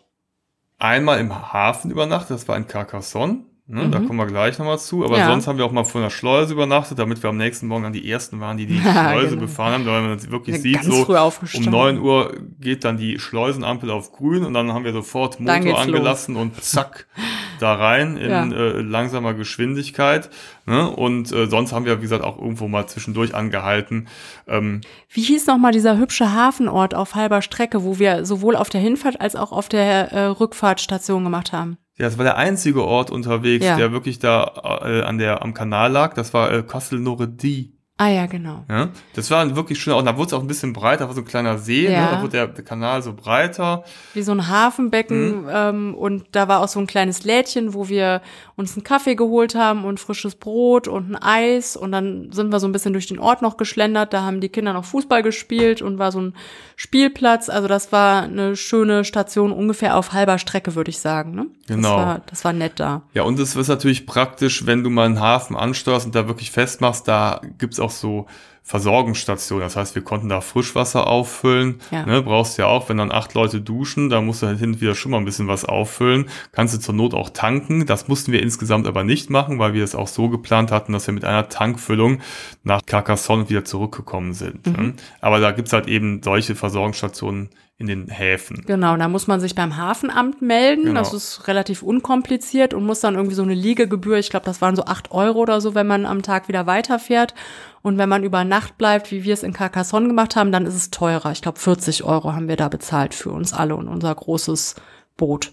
[0.78, 3.44] einmal im Hafen übernachtet, das war in Carcassonne.
[3.72, 5.04] Ne, Da kommen wir gleich nochmal zu.
[5.04, 5.20] Aber Mhm.
[5.20, 5.26] Ja.
[5.26, 7.92] sonst haben wir auch mal vor einer Schleuse übernachtet, damit wir am nächsten Morgen dann
[7.92, 9.42] die Ersten waren, die die Schleuse genau.
[9.42, 9.86] befahren haben.
[9.86, 11.70] Weil man das wirklich Ja, sieht, so um aufgestanden.
[11.70, 16.34] 9 Uhr geht dann die Schleusenampel auf grün und dann haben wir sofort Motor angelassen
[16.34, 17.06] und zack,
[17.60, 18.44] da rein in Ja.
[18.46, 20.30] äh, langsamer Geschwindigkeit.
[20.66, 20.88] Ne?
[20.90, 24.08] Und äh, sonst haben wir, wie gesagt, auch irgendwo mal zwischendurch angehalten.
[24.48, 28.80] Ähm, Wie hieß nochmal dieser hübsche Hafenort auf halber Strecke, wo wir sowohl auf der
[28.80, 31.76] Hinfahrt als auch auf der äh, Rückfahrt Station gemacht haben?
[31.98, 33.76] Ja, das war der einzige Ort unterwegs, Ja.
[33.76, 36.14] der wirklich da äh, an der, am Kanal lag.
[36.14, 37.74] Das war äh, Castelnauredie.
[38.00, 38.64] Ah ja, genau.
[38.66, 38.88] Ja?
[39.12, 39.92] Das war wirklich schön.
[39.92, 41.84] Und da wurde es auch ein bisschen breiter, da war so ein kleiner See.
[41.84, 42.00] Ja.
[42.00, 42.08] Ne?
[42.12, 43.84] Da wurde der, der Kanal so breiter.
[44.14, 48.22] Wie so ein Hafenbecken ähm, und da war auch so ein kleines Lädchen, wo wir
[48.56, 52.58] uns einen Kaffee geholt haben und frisches Brot und ein Eis und dann sind wir
[52.58, 54.14] so ein bisschen durch den Ort noch geschlendert.
[54.14, 56.34] Da haben die Kinder noch Fußball gespielt und war so ein
[56.76, 57.50] Spielplatz.
[57.50, 61.34] Also das war eine schöne Station ungefähr auf halber Strecke, würde ich sagen.
[61.34, 61.48] Ne?
[61.66, 61.96] Genau.
[61.96, 63.02] Das war, das war nett da.
[63.12, 66.50] Ja, und es ist natürlich praktisch, wenn du mal einen Hafen ansteuerst und da wirklich
[66.50, 68.26] festmachst, da gibt's auch so
[68.62, 69.64] Versorgungsstationen.
[69.64, 71.80] Das heißt, wir konnten da Frischwasser auffüllen.
[71.90, 72.06] Ja.
[72.06, 74.80] Ne, brauchst ja auch, wenn dann acht Leute duschen, da musst du halt hin und
[74.80, 76.28] wieder schon mal ein bisschen was auffüllen.
[76.52, 77.86] Kannst du zur Not auch tanken.
[77.86, 81.06] Das mussten wir insgesamt aber nicht machen, weil wir es auch so geplant hatten, dass
[81.06, 82.20] wir mit einer Tankfüllung
[82.62, 84.66] nach Carcassonne wieder zurückgekommen sind.
[84.66, 84.72] Mhm.
[84.72, 84.94] Ne?
[85.20, 87.50] Aber da gibt's halt eben solche Versorgungsstationen
[87.80, 88.62] in den Häfen.
[88.66, 90.84] Genau, da muss man sich beim Hafenamt melden.
[90.84, 91.00] Genau.
[91.00, 94.76] Das ist relativ unkompliziert und muss dann irgendwie so eine Liegegebühr, ich glaube, das waren
[94.76, 97.34] so acht Euro oder so, wenn man am Tag wieder weiterfährt.
[97.80, 100.74] Und wenn man über Nacht bleibt, wie wir es in Carcassonne gemacht haben, dann ist
[100.74, 101.32] es teurer.
[101.32, 104.74] Ich glaube, 40 Euro haben wir da bezahlt für uns alle und unser großes
[105.16, 105.52] Boot.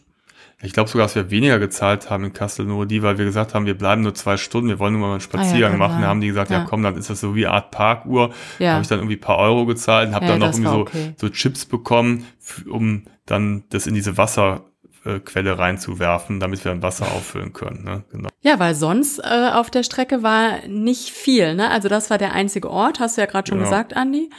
[0.63, 3.77] Ich glaube sogar, dass wir weniger gezahlt haben in Castelnauredie, weil wir gesagt haben, wir
[3.77, 5.91] bleiben nur zwei Stunden, wir wollen nur mal einen Spaziergang kann machen.
[5.93, 6.01] sein.
[6.01, 6.59] Da haben die gesagt, ja.
[6.59, 6.65] Ja.
[6.67, 8.29] komm, dann ist das so wie eine Art Parkuhr.
[8.57, 8.71] Da Ja.
[8.73, 10.79] habe ich dann irgendwie ein paar Euro gezahlt und habe Ja, dann noch irgendwie so,
[10.79, 11.13] okay.
[11.17, 12.25] so Chips bekommen,
[12.67, 17.83] um dann das in diese Wasserquelle reinzuwerfen, damit wir dann Wasser auffüllen können.
[17.83, 18.03] Ne?
[18.11, 18.29] Genau.
[18.41, 21.53] Ja, weil sonst äh, auf der Strecke war nicht viel.
[21.53, 21.69] Ne?
[21.69, 23.69] Also das war der einzige Ort, hast du ja gerade schon Genau.
[23.69, 24.29] gesagt, Andi.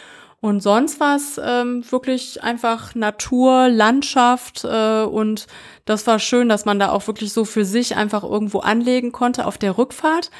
[0.41, 5.49] Und sonst war es ähm, wirklich einfach Natur, Landschaft äh, und
[5.85, 9.47] das war schön, dass man da auch wirklich so für sich einfach irgendwo anlegen konnte
[9.47, 10.31] auf der Rückfahrt.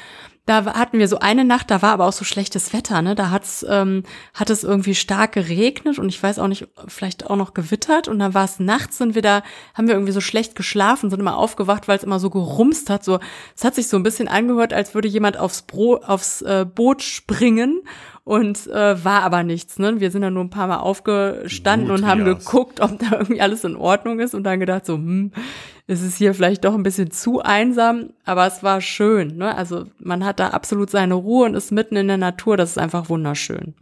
[0.45, 3.13] Da hatten wir so eine Nacht, da war aber auch so schlechtes Wetter, ne?
[3.13, 4.01] Da hat's, ähm,
[4.33, 8.07] hat es irgendwie stark geregnet und ich weiß auch nicht, vielleicht auch noch gewittert.
[8.07, 9.43] Und dann war es nachts, sind wir da,
[9.75, 13.03] haben wir irgendwie so schlecht geschlafen, sind immer aufgewacht, weil es immer so gerumst hat.
[13.03, 13.19] So,
[13.55, 17.03] es hat sich so ein bisschen angehört, als würde jemand aufs, Bro aufs äh, Boot
[17.03, 17.81] springen
[18.29, 19.79] und äh, war aber nichts.
[19.79, 19.99] Ne?
[19.99, 23.63] Wir sind dann nur ein paar Mal aufgestanden und haben geguckt, ob da irgendwie alles
[23.63, 25.31] in Ordnung ist und dann gedacht so, hm,
[25.87, 29.37] ist es hier vielleicht doch ein bisschen zu einsam, aber es war schön.
[29.37, 29.55] Ne?
[29.55, 32.55] Also man hat da absolut seine Ruhe und ist mitten in der Natur.
[32.55, 33.73] Das ist einfach wunderschön.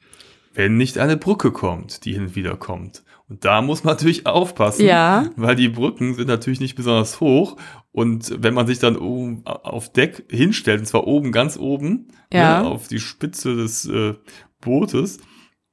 [0.53, 3.03] Wenn nicht eine Brücke kommt, die hin und wieder kommt.
[3.29, 5.29] Und da muss man natürlich aufpassen, Ja.
[5.35, 7.57] weil die Brücken sind natürlich nicht besonders hoch.
[7.91, 12.61] Und wenn man sich dann oben auf Deck hinstellt, und zwar oben, ganz oben, Ja.
[12.61, 14.13] ne, auf die Spitze des äh,
[14.61, 15.19] Bootes,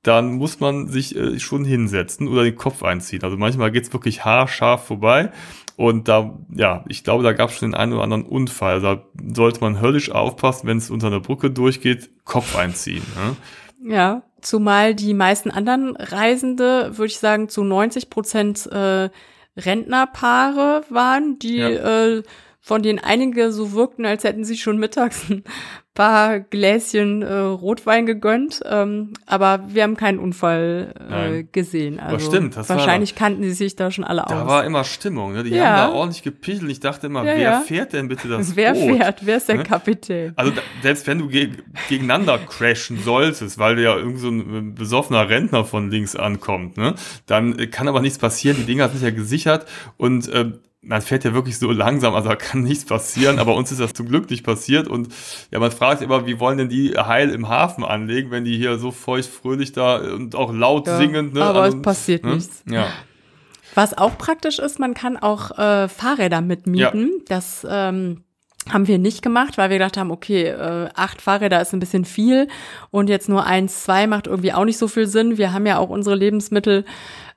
[0.03, 3.23] dann muss man sich äh, schon hinsetzen oder den Kopf einziehen.
[3.23, 5.31] Also manchmal geht's wirklich haarscharf vorbei.
[5.77, 8.81] Und da, ja, ich glaube, da gab es schon den einen oder anderen Unfall.
[8.81, 13.03] Da sollte man höllisch aufpassen, wenn es unter einer Brücke durchgeht, Kopf einziehen.
[13.17, 13.95] Ne?
[13.95, 19.09] Ja, zumal die meisten anderen Reisende, würde ich sagen, zu 90 Prozent äh,
[19.57, 21.69] Rentnerpaare waren, die Ja.
[21.69, 22.23] äh,
[22.67, 25.45] von denen einige so wirkten, als hätten sie schon mittags ein
[25.93, 28.63] paar Gläschen äh, Rotwein gegönnt.
[28.65, 32.01] Ähm, aber wir haben keinen Unfall äh, gesehen.
[32.01, 34.49] Also stimmt, das war wahrscheinlich kannten sie sich da schon alle Da aus.
[34.49, 35.45] war immer Stimmung, ne?
[35.45, 35.65] Die Ja.
[35.67, 36.71] haben da ordentlich gepichelt.
[36.71, 37.61] Ich dachte immer, Ja, wer ja.
[37.61, 38.97] fährt denn bitte das Wer Boot?
[38.97, 39.27] fährt?
[39.27, 39.63] Wer ist der Ne?
[39.65, 40.33] Kapitän?
[40.37, 41.51] Also da, selbst wenn du ge
[41.91, 46.79] gegeneinander crashen solltest, weil du ja irgend so ein äh, besoffener Rentner von links ankommt,
[46.79, 46.95] ne,
[47.27, 48.57] dann äh, kann aber nichts passieren.
[48.59, 49.67] Die Dinger sind ja gesichert
[49.99, 53.73] und ähm, man fährt ja wirklich so langsam, also da kann nichts passieren, aber uns
[53.73, 55.09] ist das zum Glück nicht passiert und
[55.51, 58.57] ja, man fragt sich immer, wie wollen denn die heil im Hafen anlegen, wenn die
[58.57, 61.43] hier so feucht fröhlich da und auch laut Ja, singend, ne?
[61.43, 62.35] aber also, es passiert ne?
[62.35, 62.63] nichts.
[62.69, 62.87] Ja.
[63.75, 67.11] Was auch praktisch ist, man kann auch äh, Fahrräder mitmieten.
[67.27, 68.23] Das ähm,
[68.71, 72.05] haben wir nicht gemacht, weil wir gedacht haben, okay, äh, acht Fahrräder ist ein bisschen
[72.05, 72.49] viel
[72.91, 75.39] und jetzt nur eins, zwei macht irgendwie auch nicht so viel Sinn.
[75.39, 76.85] Wir haben ja auch unsere Lebensmittel,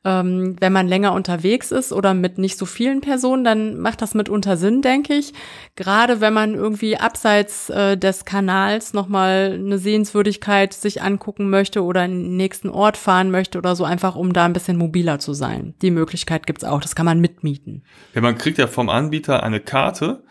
[0.08, 4.14] ähm, wenn man länger unterwegs ist oder mit nicht so vielen Personen, dann macht das
[4.14, 5.34] mitunter Sinn, denke ich.
[5.76, 12.06] Gerade wenn man irgendwie abseits äh, des Kanals nochmal eine Sehenswürdigkeit sich angucken möchte oder
[12.06, 15.34] in den nächsten Ort fahren möchte oder so, einfach um da ein bisschen mobiler zu
[15.34, 15.74] sein.
[15.82, 17.84] Die Möglichkeit gibt's auch, das kann man mitmieten.
[18.16, 20.24] Ja, man kriegt ja vom Anbieter eine Karte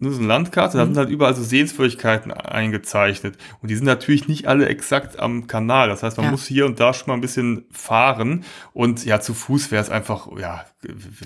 [0.00, 0.80] nur so eine Landkarte, mhm.
[0.80, 3.36] da sind halt überall so Sehenswürdigkeiten eingezeichnet.
[3.60, 5.88] Und die sind natürlich nicht alle exakt am Kanal.
[5.88, 6.30] Das heißt, man ja.
[6.30, 8.44] muss hier und da schon mal ein bisschen fahren.
[8.72, 10.64] Und ja, zu Fuß wäre es einfach, ja,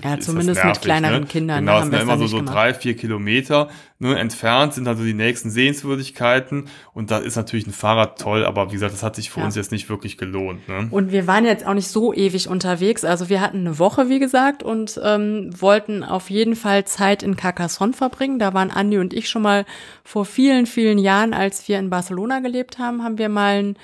[0.03, 1.27] ja, zumindest nervig, mit kleineren ne?
[1.27, 1.59] Kindern.
[1.59, 3.69] Genau, es sind ja immer so, so drei, vier Kilometer
[4.03, 6.65] ne, entfernt sind also die nächsten Sehenswürdigkeiten.
[6.93, 9.45] Und da ist natürlich ein Fahrrad toll, aber wie gesagt, das hat sich für ja.
[9.45, 10.67] uns jetzt nicht wirklich gelohnt.
[10.67, 10.87] Ne?
[10.91, 13.05] Und wir waren jetzt auch nicht so ewig unterwegs.
[13.05, 17.35] Also wir hatten eine Woche, wie gesagt, und ähm, wollten auf jeden Fall Zeit in
[17.35, 18.37] Carcassonne verbringen.
[18.39, 19.65] Da waren Andi und ich schon mal
[20.03, 23.77] vor vielen, vielen Jahren, als wir in Barcelona gelebt haben, haben wir mal einen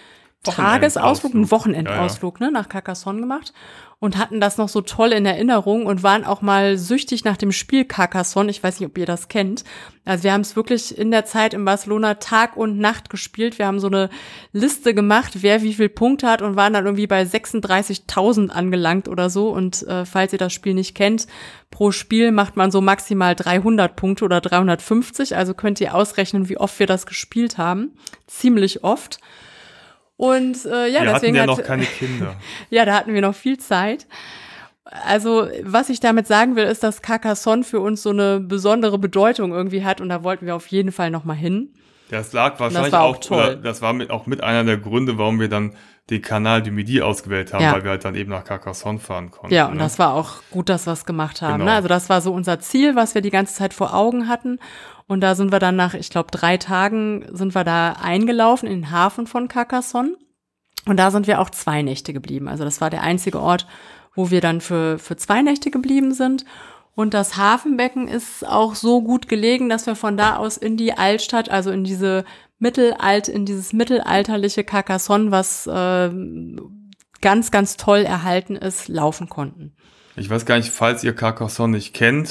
[0.43, 2.51] Tagesausflug, einen Wochenendausflug ja, ja.
[2.51, 3.53] ne, nach Carcassonne gemacht
[3.99, 7.51] und hatten das noch so toll in Erinnerung und waren auch mal süchtig nach dem
[7.51, 8.49] Spiel Carcassonne.
[8.49, 9.65] Ich weiß nicht, ob ihr das kennt.
[10.05, 13.59] Also wir haben es wirklich in der Zeit in Barcelona Tag und Nacht gespielt.
[13.59, 14.09] Wir haben so eine
[14.53, 19.29] Liste gemacht, wer wie viel Punkte hat und waren dann irgendwie bei 36.000 angelangt oder
[19.29, 19.49] so.
[19.49, 21.27] Und äh, falls ihr das Spiel nicht kennt,
[21.69, 25.35] pro Spiel macht man so maximal 300 Punkte oder 350.
[25.35, 27.91] Also könnt ihr ausrechnen, wie oft wir das gespielt haben.
[28.27, 29.19] Ziemlich oft.
[30.19, 32.35] Und äh, ja, wir deswegen hatten ja hat, noch keine Kinder.
[32.69, 34.05] ja, da hatten wir noch viel Zeit.
[34.83, 39.53] Also, was ich damit sagen will, ist, dass Carcassonne für uns so eine besondere Bedeutung
[39.53, 41.73] irgendwie hat und da wollten wir auf jeden Fall noch mal hin.
[42.09, 43.61] Das lag wahrscheinlich das auch, auch toll.
[43.63, 45.73] das war mit, auch mit einer der Gründe, warum wir dann
[46.09, 47.71] den Kanal du Midi ausgewählt haben, ja.
[47.71, 49.55] weil wir halt dann eben nach Carcassonne fahren konnten.
[49.55, 49.79] Ja, und ne?
[49.79, 51.53] das war auch gut, dass wir es gemacht haben.
[51.53, 51.57] Ne?
[51.59, 51.71] Genau.
[51.71, 51.75] Ne?
[51.77, 54.59] Also das war so unser Ziel, was wir die ganze Zeit vor Augen hatten.
[55.09, 58.81] Und da sind wir dann nach, ich glaube, drei Tagen sind wir da eingelaufen in
[58.81, 60.15] den Hafen von Carcassonne.
[60.85, 62.47] Und da sind wir auch zwei Nächte geblieben.
[62.47, 63.65] Also das war der einzige Ort,
[64.13, 66.45] wo wir dann für, für zwei Nächte geblieben sind.
[66.93, 70.93] Und das Hafenbecken ist auch so gut gelegen, dass wir von da aus in die
[70.93, 72.23] Altstadt, also in diese
[72.59, 76.11] Mittelalt, in dieses mittelalterliche Carcassonne, was äh,
[77.21, 79.73] ganz, ganz toll erhalten ist, laufen konnten.
[80.15, 82.29] Ich weiß gar nicht, falls ihr Carcassonne nicht kennt,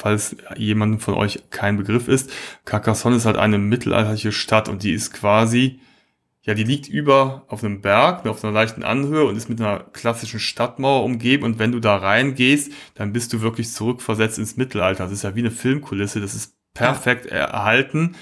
[0.00, 2.30] falls jemand von euch kein Begriff ist.
[2.64, 5.80] Carcassonne ist halt eine mittelalterliche Stadt und die ist quasi,
[6.42, 9.80] ja, die liegt über auf einem Berg, auf einer leichten Anhöhe und ist mit einer
[9.80, 11.44] klassischen Stadtmauer umgeben.
[11.44, 15.04] Und wenn du da reingehst, dann bist du wirklich zurückversetzt ins Mittelalter.
[15.04, 16.20] Das ist ja wie eine Filmkulisse.
[16.20, 18.16] Das ist perfekt erhalten.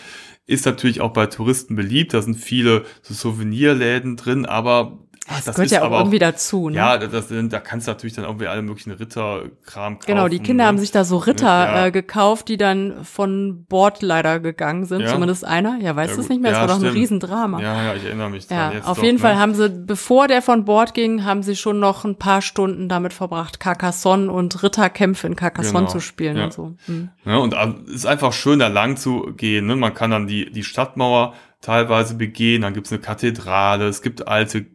[0.47, 2.13] Ist natürlich auch bei Touristen beliebt.
[2.13, 6.77] Da sind viele so Souvenirläden drin, aber das, das gehört ja auch irgendwie dazu, ne?
[6.77, 10.07] Ja, das, da kannst du natürlich dann irgendwie alle möglichen Ritterkram kaufen.
[10.07, 10.69] Genau, die Kinder ne?
[10.69, 11.87] haben sich da so Ritter ja.
[11.87, 15.09] äh, gekauft, die dann von Bord leider gegangen sind, ja.
[15.09, 15.79] zumindest einer.
[15.81, 16.53] Ja, weißt ja, du es nicht mehr?
[16.53, 17.61] Das war doch ein Riesendrama.
[17.61, 18.73] Ja, ja, ich erinnere mich dran.
[18.75, 19.23] Ja, auf doch, jeden ne?
[19.23, 22.89] Fall haben sie, bevor der von Bord ging, haben sie schon noch ein paar Stunden
[22.89, 25.91] damit verbracht, Carcassonne und Ritterkämpfe in Carcassonne genau.
[25.91, 26.75] zu spielen und so.
[26.87, 27.11] Mhm.
[27.25, 27.55] Ja, und
[27.89, 29.67] es ist einfach schön, da lang zu gehen.
[29.67, 29.77] Ne?
[29.77, 34.67] Man kann dann die, die Stadtmauer teilweise begehen, dann gibt's eine Kathedrale, es gibt alte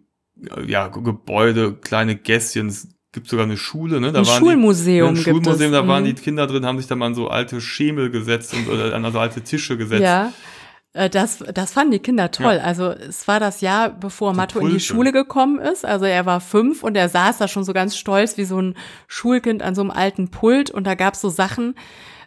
[0.65, 4.11] ja, Gebäude, kleine Gässchen, es gibt sogar eine Schule, ne?
[4.11, 5.13] Da ein waren Schulmuseum.
[5.15, 6.07] Die, ein Schulmuseum, da waren mhm.
[6.07, 9.19] die Kinder drin, haben sich da mal so alte Schemel gesetzt und oder an so
[9.19, 10.03] alte Tische gesetzt.
[10.03, 10.33] Ja.
[10.93, 12.55] Äh, das, das fanden die Kinder toll.
[12.55, 12.63] Ja.
[12.63, 14.67] Also es war das Jahr, bevor die Matto Pulte.
[14.67, 15.85] in die Schule gekommen ist.
[15.85, 18.75] Also er war fünf und er saß da schon so ganz stolz wie so ein
[19.07, 21.75] Schulkind an so einem alten Pult und da gab's so Sachen,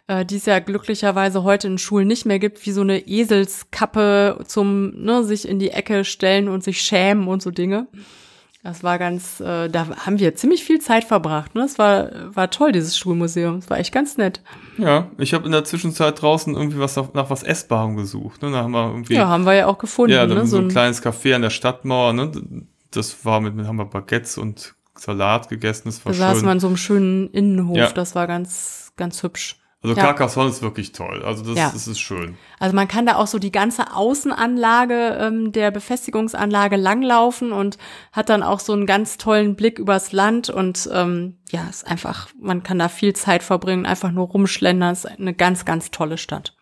[0.07, 4.39] äh, die es ja glücklicherweise heute in Schulen nicht mehr gibt, wie so eine Eselskappe
[4.45, 7.87] zum ne, sich in die Ecke stellen und sich schämen und so Dinge.
[8.63, 11.55] Das war ganz, äh, da haben wir ziemlich viel Zeit verbracht.
[11.55, 11.61] Ne?
[11.61, 13.61] Das war, war toll, dieses Schulmuseum.
[13.61, 14.41] Das war echt ganz nett.
[14.77, 18.41] Ja, ich habe in der Zwischenzeit draußen irgendwie was nach, nach was Essbarem gesucht.
[18.41, 18.51] Ne?
[18.51, 20.13] Da haben wir irgendwie, ja, haben wir ja auch gefunden.
[20.13, 20.45] Ja, ne?
[20.45, 22.11] so ein, kleines Café an der Stadtmauer.
[22.11, 22.31] Ne?
[22.91, 25.83] Das war mit, mit haben wir Baguettes und Salat gegessen.
[25.85, 26.27] Das war da schön.
[26.27, 27.77] saß man in so einem schönen Innenhof.
[27.77, 27.91] Ja.
[27.91, 29.61] Das war ganz, ganz hübsch.
[29.87, 30.05] Also ja.
[30.05, 31.23] Carcassonne ist wirklich toll.
[31.23, 31.69] Also das, ja.
[31.71, 32.37] das ist schön.
[32.59, 37.77] Also man kann da auch so die ganze Außenanlage ähm, der Befestigungsanlage langlaufen und
[38.11, 42.27] hat dann auch so einen ganz tollen Blick übers Land und ähm, ja, ist einfach,
[42.39, 44.91] man kann da viel Zeit verbringen, einfach nur rumschlendern.
[44.91, 46.56] Ist eine ganz, ganz tolle Stadt.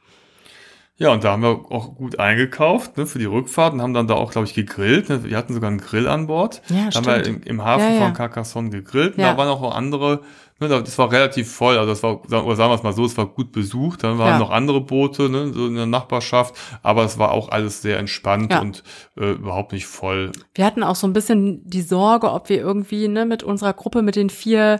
[0.98, 4.08] Ja, und da haben wir auch gut eingekauft ne, für die Rückfahrt und haben dann
[4.08, 5.10] da auch, glaube ich, gegrillt.
[5.10, 5.26] Ne?
[5.26, 6.62] Wir hatten sogar einen Grill an Bord.
[6.70, 7.08] Ja, da stimmt.
[7.08, 8.02] haben wir im, im Hafen ja, ja.
[8.06, 9.18] von Carcassonne gegrillt.
[9.18, 10.22] Und da waren auch andere
[10.58, 13.18] Ne, das war relativ voll, also das war, oder sagen wir es mal so, es
[13.18, 14.06] war gut besucht.
[14.06, 14.40] Dann waren ja.
[14.40, 18.54] noch andere Boote ne, so in der Nachbarschaft, aber es war auch alles sehr entspannt
[18.54, 18.62] ja.
[18.62, 18.82] und
[19.18, 20.32] äh, überhaupt nicht voll.
[20.54, 24.02] Wir hatten auch so ein bisschen die Sorge, ob wir irgendwie ne, mit unserer Gruppe,
[24.02, 24.80] mit den vier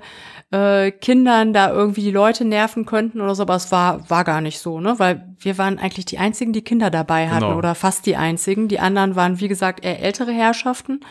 [0.52, 4.42] äh, Kindern da irgendwie die Leute nerven könnten oder so, aber es war, war gar
[4.42, 5.00] nicht so, ne?
[5.00, 7.58] Weil wir waren eigentlich die einzigen, die Kinder dabei hatten genau.
[7.58, 8.68] oder fast die einzigen.
[8.68, 11.02] Die anderen waren, wie gesagt, eher ältere Herrschaften.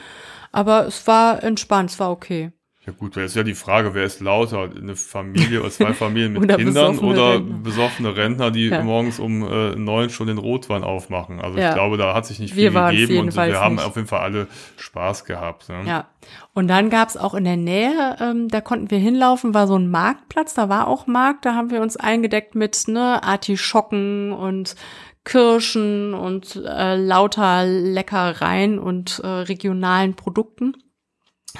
[0.52, 2.52] Aber es war entspannt, es war okay.
[2.86, 4.68] Ja gut, da ist ja die Frage, wer ist lauter?
[4.76, 7.58] Eine Familie oder zwei Familien mit oder Kindern besoffene oder Rentner.
[7.58, 8.82] besoffene Rentner, die ja.
[8.82, 11.40] morgens um äh, neun schon den Rotwein aufmachen.
[11.40, 11.70] Also ja.
[11.70, 13.86] ich glaube, da hat sich nicht viel wir gegeben und wir haben nicht.
[13.86, 15.70] auf jeden Fall alle Spaß gehabt.
[15.70, 15.82] Ne?
[15.86, 16.08] Ja.
[16.52, 19.90] Und dann gab's auch in der Nähe, ähm, da konnten wir hinlaufen, war so ein
[19.90, 24.76] Marktplatz, da war auch Markt, da haben wir uns eingedeckt mit ne, Artischocken und
[25.24, 30.74] Kirschen und äh, lauter Leckereien und äh, regionalen Produkten.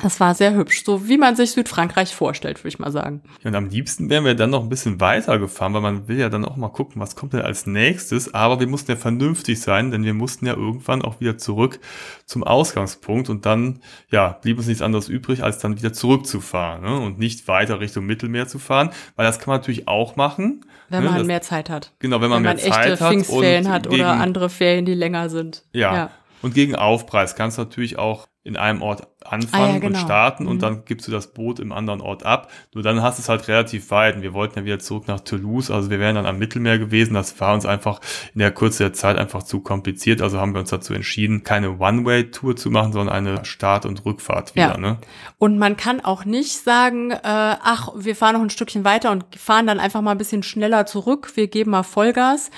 [0.03, 3.23] Das war sehr hübsch, so wie man sich Südfrankreich vorstellt, würde ich mal sagen.
[3.43, 6.19] Ja, und am liebsten wären wir dann noch ein bisschen weiter gefahren, weil man will
[6.19, 8.35] ja dann auch mal gucken, was kommt denn als nächstes.
[8.35, 11.79] Aber wir mussten ja vernünftig sein, denn wir mussten ja irgendwann auch wieder zurück
[12.27, 13.81] zum Ausgangspunkt und dann,
[14.11, 16.99] ja, blieb uns nichts anderes übrig, als dann wieder zurückzufahren ne?
[16.99, 20.65] und nicht weiter Richtung Mittelmeer zu fahren, weil das kann man natürlich auch machen.
[20.89, 21.11] Wenn ne?
[21.11, 21.93] man das, mehr Zeit hat.
[22.01, 23.11] Genau, wenn man, wenn man mehr Zeit hat.
[23.11, 25.65] Pfingstferien hat oder andere Ferien, die länger sind.
[25.73, 25.95] ja.
[25.95, 26.11] ja.
[26.43, 29.99] Und gegen Aufpreis kannst du natürlich auch in einem Ort anfangen ah, ja, genau.
[29.99, 30.51] und starten mhm.
[30.51, 32.51] und dann gibst du das Boot im anderen Ort ab.
[32.75, 34.17] Nur dann hast du es halt relativ weit.
[34.17, 35.71] Und wir wollten ja wieder zurück nach Toulouse.
[35.71, 37.15] Also wir wären dann am Mittelmeer gewesen.
[37.15, 38.01] Das war uns einfach
[38.35, 40.21] in der Kürze der Zeit einfach zu kompliziert.
[40.21, 44.55] Also haben wir uns dazu entschieden, keine One-Way-Tour zu machen, sondern eine Start- und Rückfahrt
[44.55, 44.73] wieder.
[44.73, 44.77] Ja.
[44.77, 44.99] Ne?
[45.39, 49.25] Und man kann auch nicht sagen, äh, ach, wir fahren noch ein Stückchen weiter und
[49.37, 51.33] fahren dann einfach mal ein bisschen schneller zurück.
[51.35, 52.51] Wir geben mal Vollgas.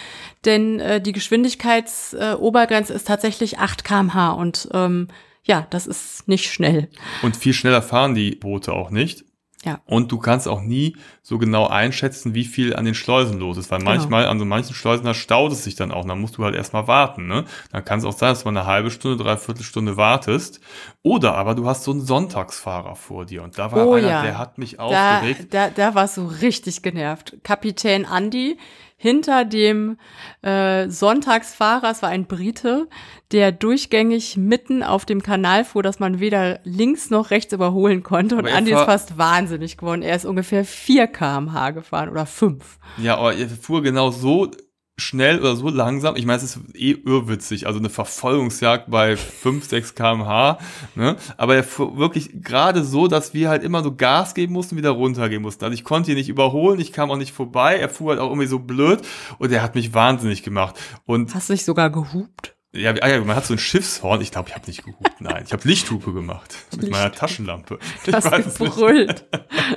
[0.44, 5.09] Denn äh, die Geschwindigkeitsobergrenze äh, ist tatsächlich 8 kmh und ähm,
[5.46, 6.88] ja, das ist nicht schnell.
[7.22, 9.24] Und viel schneller fahren die Boote auch nicht.
[9.64, 9.80] Ja.
[9.85, 13.70] Und du kannst auch nie so genau einschätzen, wie viel an den Schleusen los ist,
[13.70, 13.90] weil genau.
[13.90, 16.54] manchmal an so manchen Schleusen da staut es sich dann auch, dann musst du halt
[16.54, 17.46] erstmal warten, ne?
[17.72, 20.61] Dann kann es auch sein, dass du mal eine halbe Stunde, dreiviertel Stunde wartest.
[21.02, 24.22] Oder aber du hast so einen Sonntagsfahrer vor dir und da war oh, einer, ja.
[24.22, 25.52] der hat mich aufgeregt.
[25.52, 27.37] Da, da, da warst du richtig genervt.
[27.42, 28.59] Kapitän Andy,
[28.96, 29.98] hinter dem
[30.42, 32.88] äh, Sonntagsfahrer, es war ein Brite,
[33.30, 38.37] der durchgängig mitten auf dem Kanal fuhr, dass man weder links noch rechts überholen konnte.
[38.37, 40.02] Und Andi ist fast wahnsinnig geworden.
[40.02, 42.78] Er ist ungefähr 4 kmh gefahren oder 5.
[42.96, 44.50] Ja, aber er fuhr genau so
[44.98, 46.16] schnell oder so langsam.
[46.16, 50.59] Ich meine, es ist eh irrwitzig, also eine Verfolgungsjagd bei 5, 6 kmh.
[50.94, 51.16] Ne?
[51.37, 54.90] Aber er fuhr wirklich gerade so, dass wir halt immer so Gas geben mussten, wieder
[54.90, 55.64] runtergehen mussten.
[55.64, 57.76] Also ich konnte ihn nicht überholen, ich kam auch nicht vorbei.
[57.76, 59.02] Er fuhr halt auch irgendwie so blöd
[59.38, 60.76] und er hat mich wahnsinnig gemacht.
[61.04, 62.56] Und Hast du dich sogar gehupt?
[62.76, 64.20] Ja, ah ja, man hat so ein Schiffshorn.
[64.20, 65.20] Ich glaube, ich habe nicht gehupt.
[65.20, 67.78] Nein, ich habe Lichthupe gemacht mit meiner Taschenlampe.
[68.04, 69.24] Ich das weiß gebrüllt.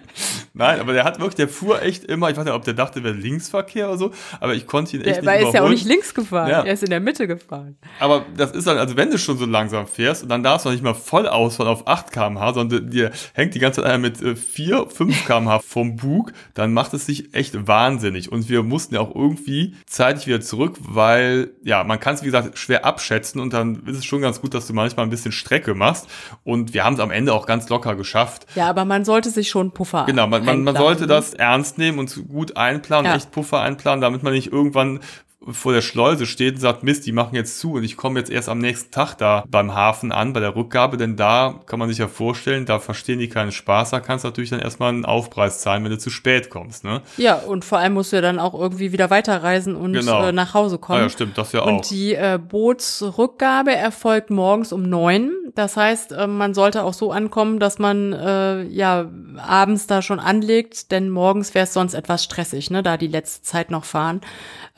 [0.60, 2.30] Nein, aber der hat wirklich, der fuhr echt immer.
[2.30, 5.08] Ich weiß nicht, ob der dachte, wäre Linksverkehr oder so, aber ich konnte ihn echt
[5.08, 5.43] der, nicht überholen.
[5.43, 6.50] Er ist ja auch nicht links gefahren.
[6.50, 6.63] Ja.
[6.63, 7.78] Er ist in der Mitte gefahren.
[7.98, 10.69] Aber das ist dann, also wenn du schon so langsam fährst und dann darfst du
[10.69, 14.00] noch nicht mal voll ausfahren auf 8 km/h, sondern dir hängt die ganze Zeit einer
[14.00, 18.30] mit 4, äh, 5 km/h vom Bug, dann macht es sich echt wahnsinnig.
[18.30, 22.26] Und wir mussten ja auch irgendwie zeitig wieder zurück, weil, ja, man kann es, wie
[22.26, 25.32] gesagt, schwer abschätzen und dann ist es schon ganz gut, dass du manchmal ein bisschen
[25.32, 26.10] Strecke machst.
[26.43, 28.45] Und wir haben es am Ende auch ganz locker geschafft.
[28.56, 30.04] Ja, aber man sollte sich schon Puffer.
[30.06, 33.15] Genau, man, man, man sollte das ernst nehmen und gut einplanen, ja.
[33.15, 34.99] echt Puffer einplanen, damit man nicht irgendwann
[35.47, 38.30] vor der Schleuse steht und sagt, Mist, die machen jetzt zu und ich komme jetzt
[38.30, 41.88] erst am nächsten Tag da beim Hafen an, bei der Rückgabe, denn da kann man
[41.88, 45.06] sich ja vorstellen, da verstehen die keinen Spaß, da kannst du natürlich dann erstmal einen
[45.06, 46.84] Aufpreis zahlen, wenn du zu spät kommst.
[46.84, 47.02] Ne?
[47.17, 50.28] Ja, und vor allem musst du ja dann auch irgendwie wieder weiterreisen und genau.
[50.28, 50.99] äh, nach Hause kommen.
[50.99, 51.67] Ah, ja, stimmt, das ja auch.
[51.67, 55.32] Und die äh, Bootsrückgabe erfolgt morgens um neun.
[55.56, 60.19] Das heißt, äh, man sollte auch so ankommen, dass man äh, ja abends da schon
[60.19, 64.21] anlegt, denn morgens wäre es sonst etwas stressig, ne, da die letzte Zeit noch fahren.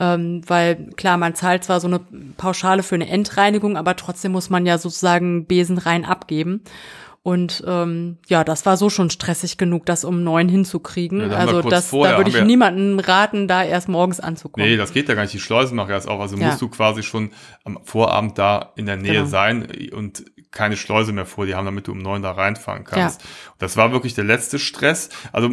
[0.00, 2.00] Ähm, weil klar, man zahlt zwar so eine
[2.36, 6.62] Pauschale für eine Endreinigung, aber trotzdem muss man ja sozusagen Besen rein abgeben.
[7.24, 11.30] Und ähm, ja, das war so schon stressig genug, das um neun hinzukriegen.
[11.30, 14.68] Ja, also das, da würde ich niemanden raten, da erst morgens anzukommen.
[14.68, 15.32] Nee, das geht ja gar nicht.
[15.32, 16.20] Die Schleusen machen erst auf.
[16.20, 16.48] Also ja.
[16.48, 17.30] musst du quasi schon
[17.62, 19.26] am Vorabend da in der Nähe genau.
[19.26, 23.22] sein und keine Schleuse mehr vor die haben, damit du um neun da reinfahren kannst.
[23.22, 23.28] Ja.
[23.58, 25.08] Das war wirklich der letzte Stress.
[25.30, 25.50] Also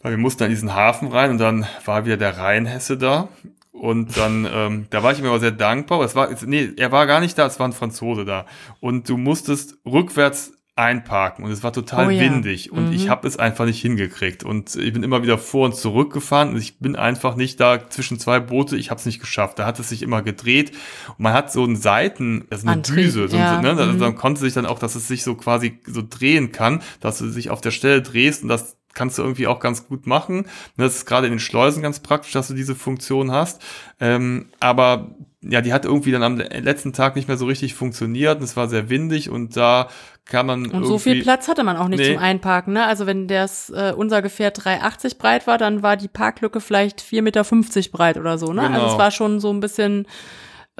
[0.00, 3.28] weil wir mussten an diesen Hafen rein und dann war wieder der Rheinhesse da
[3.72, 6.00] und dann, ähm, da war ich mir aber sehr dankbar.
[6.02, 8.46] Es war, nee, er war gar nicht da, es war ein Franzose da.
[8.80, 12.20] Und du musstest rückwärts einparken und es war total oh, ja.
[12.20, 12.92] windig und mhm.
[12.92, 16.50] ich habe es einfach nicht hingekriegt und ich bin immer wieder vor und zurück gefahren
[16.50, 19.58] und ich bin einfach nicht da zwischen zwei Boote, ich habe es nicht geschafft.
[19.58, 20.70] Da hat es sich immer gedreht
[21.08, 23.60] und man hat so einen Seiten, ist eine Antrieb, Düse, so, ja.
[23.60, 23.74] ne?
[23.74, 23.98] Mhm.
[23.98, 27.28] dann konnte sich dann auch, dass es sich so quasi so drehen kann, dass du
[27.28, 30.46] dich auf der Stelle drehst und das kannst du irgendwie auch ganz gut machen.
[30.76, 33.62] Das ist gerade in den Schleusen ganz praktisch, dass du diese Funktion hast.
[34.00, 38.42] Ähm, aber ja, die hat irgendwie dann am letzten Tag nicht mehr so richtig funktioniert.
[38.42, 39.88] Es war sehr windig und da
[40.24, 40.66] kann man.
[40.66, 42.14] Und so viel Platz hatte man auch nicht nee.
[42.14, 42.86] zum Einparken, ne?
[42.86, 47.22] Also wenn das äh, unser Gefährt 3,80 breit war, dann war die Parklücke vielleicht 4,50
[47.22, 47.44] Meter
[47.92, 48.62] breit oder so, ne?
[48.62, 48.74] Genau.
[48.74, 50.06] Also es war schon so ein bisschen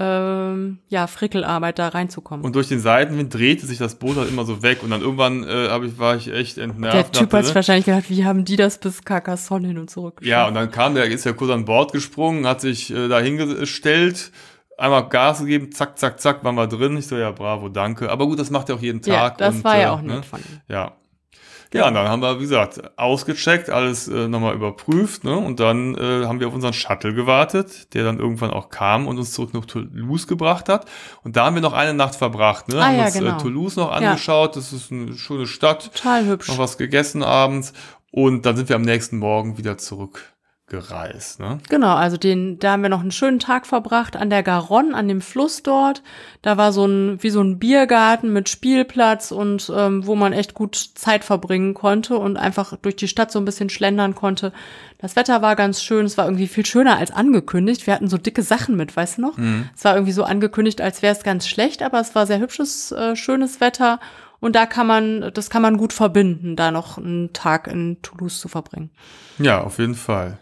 [0.01, 2.47] ähm, ja, Frickelarbeit da reinzukommen.
[2.47, 5.43] Und durch den Seitenwind drehte sich das Boot halt immer so weg und dann irgendwann
[5.43, 6.95] äh, ich, war ich echt entnervt.
[6.95, 10.21] Der Typ hat sich wahrscheinlich gedacht, wie haben die das bis Carcassonne hin und zurück
[10.23, 13.19] Ja, und dann kam der, ist ja kurz an Bord gesprungen, hat sich äh, da
[13.19, 14.31] hingestellt,
[14.77, 16.97] einmal Gas gegeben, zack, zack, zack, waren wir drin.
[16.97, 18.09] Ich so, ja, bravo, danke.
[18.09, 19.13] Aber gut, das macht er auch jeden Tag.
[19.13, 20.23] Ja, das und, war ja äh, auch nett ne?
[20.23, 20.61] von ihm.
[20.69, 20.93] Ja.
[21.73, 25.37] Ja, und dann haben wir, wie gesagt, ausgecheckt, alles äh, nochmal überprüft, ne?
[25.37, 29.19] Und dann äh, haben wir auf unseren Shuttle gewartet, der dann irgendwann auch kam und
[29.19, 30.87] uns zurück nach Toulouse gebracht hat.
[31.25, 32.81] Und da haben wir noch eine Nacht verbracht, ne?
[32.81, 33.37] Ah, haben ja, uns genau.
[33.37, 34.57] äh, Toulouse noch angeschaut.
[34.57, 34.61] Ja.
[34.61, 35.93] Das ist eine schöne Stadt.
[35.95, 36.49] Total hübsch.
[36.49, 37.75] Noch was gegessen abends.
[38.11, 40.38] Und dann sind wir am nächsten Morgen wieder zurück
[40.69, 41.41] gereist.
[41.41, 41.59] Ne?
[41.69, 45.09] Genau, also den, da haben wir noch einen schönen Tag verbracht an der Garonne, an
[45.09, 46.03] dem Fluss dort.
[46.43, 50.55] Da war so ein wie so ein Biergarten mit Spielplatz und ähm, wo man echt
[50.55, 54.53] gut Zeit verbringen konnte und einfach durch die Stadt so ein bisschen schlendern konnte.
[54.99, 57.87] Das Wetter war ganz schön, es war irgendwie viel schöner als angekündigt.
[57.87, 59.37] Wir hatten so dicke Sachen mit, weißt du noch?
[59.37, 59.69] Mhm.
[59.75, 62.93] Es war irgendwie so angekündigt, als wäre es ganz schlecht, aber es war sehr hübsches,
[62.93, 64.01] äh, schönes Wetter.
[64.41, 68.39] Und da kann man, das kann man gut verbinden, da noch einen Tag in Toulouse
[68.39, 68.91] zu verbringen.
[69.39, 70.39] Ja, auf jeden Fall.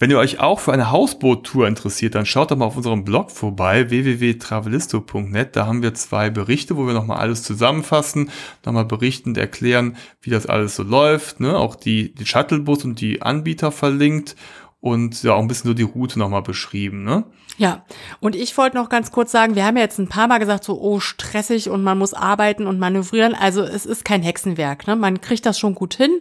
[0.00, 3.32] Wenn ihr euch auch für eine Hausboot-Tour interessiert, dann schaut doch mal auf unserem Blog
[3.32, 5.56] vorbei, www.travelisto.net.
[5.56, 8.30] Da haben wir zwei Berichte, wo wir nochmal alles zusammenfassen,
[8.64, 11.40] nochmal berichten und erklären, wie das alles so läuft.
[11.40, 11.58] Ne?
[11.58, 14.36] Auch die, die Shuttlebus und die Anbieter verlinkt
[14.80, 17.02] und ja auch ein bisschen so die Route nochmal beschrieben.
[17.02, 17.24] Ne?
[17.56, 17.84] Ja,
[18.20, 20.62] und ich wollte noch ganz kurz sagen, wir haben ja jetzt ein paar Mal gesagt,
[20.62, 23.34] so, oh, stressig und man muss arbeiten und manövrieren.
[23.34, 24.94] Also es ist kein Hexenwerk, ne?
[24.94, 26.20] Man kriegt das schon gut hin.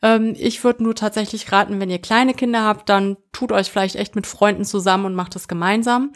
[0.00, 3.96] Ähm, ich würde nur tatsächlich raten, wenn ihr kleine Kinder habt, dann tut euch vielleicht
[3.96, 6.12] echt mit Freunden zusammen und macht es gemeinsam.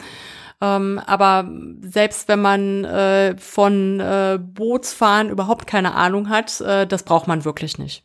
[0.61, 1.47] Ähm, aber
[1.81, 7.45] selbst wenn man äh, von äh, Bootsfahren überhaupt keine Ahnung hat, äh, das braucht man
[7.45, 8.03] wirklich nicht.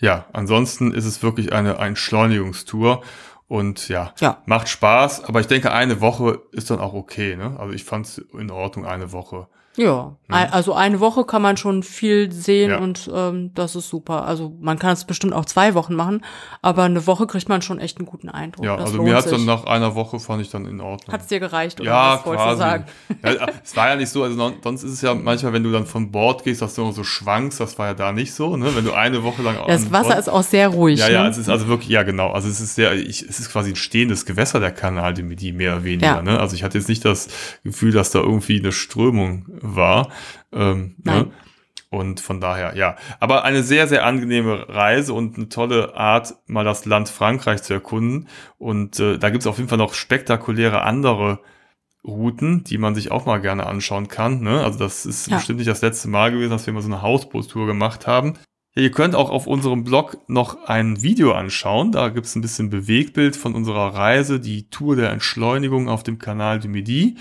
[0.00, 3.02] Ja, ansonsten ist es wirklich eine Entschleunigungstour.
[3.48, 7.34] Und ja, ja, macht Spaß, aber ich denke, eine Woche ist dann auch okay.
[7.34, 7.56] Ne?
[7.58, 9.48] Also ich fand es in Ordnung, eine Woche.
[9.76, 10.34] Ja, mhm.
[10.34, 12.78] also eine Woche kann man schon viel sehen ja.
[12.78, 14.26] und ähm, das ist super.
[14.26, 16.24] Also man kann es bestimmt auch zwei Wochen machen,
[16.60, 18.64] aber eine Woche kriegt man schon echt einen guten Eindruck.
[18.64, 21.12] Ja, das also mir hat dann nach einer Woche fand ich dann in Ordnung.
[21.12, 22.58] Hat es dir gereicht, oder ja, was quasi.
[22.58, 22.84] sagen?
[23.22, 25.86] Ja, es war ja nicht so, also sonst ist es ja manchmal, wenn du dann
[25.86, 28.74] von Bord gehst, dass du noch so schwankst, das war ja da nicht so, ne?
[28.74, 30.98] Wenn du eine Woche lang Das Wasser Bord, ist auch sehr ruhig.
[30.98, 31.28] Ja, ja, ne?
[31.28, 32.30] es ist also wirklich, ja genau.
[32.30, 35.52] Also es ist sehr, ich, es ist quasi ein stehendes Gewässer, der Kanal, die Midi,
[35.52, 36.06] mehr oder weniger.
[36.06, 36.22] Ja.
[36.22, 36.40] Ne?
[36.40, 37.28] Also ich hatte jetzt nicht das
[37.62, 40.10] Gefühl, dass da irgendwie eine Strömung war.
[40.52, 41.30] Ähm, ne?
[41.90, 42.96] Und von daher, ja.
[43.18, 47.74] Aber eine sehr, sehr angenehme Reise und eine tolle Art, mal das Land Frankreich zu
[47.74, 48.28] erkunden.
[48.58, 51.40] Und äh, da gibt es auf jeden Fall noch spektakuläre andere
[52.04, 54.40] Routen, die man sich auch mal gerne anschauen kann.
[54.40, 54.62] Ne?
[54.62, 55.36] Also das ist ja.
[55.36, 58.34] bestimmt nicht das letzte Mal gewesen, dass wir mal so eine Hausbootstour gemacht haben.
[58.80, 61.92] Ihr könnt auch auf unserem Blog noch ein Video anschauen.
[61.92, 66.18] Da gibt es ein bisschen Bewegtbild von unserer Reise, die Tour der Entschleunigung auf dem
[66.18, 67.16] Kanal du Midi.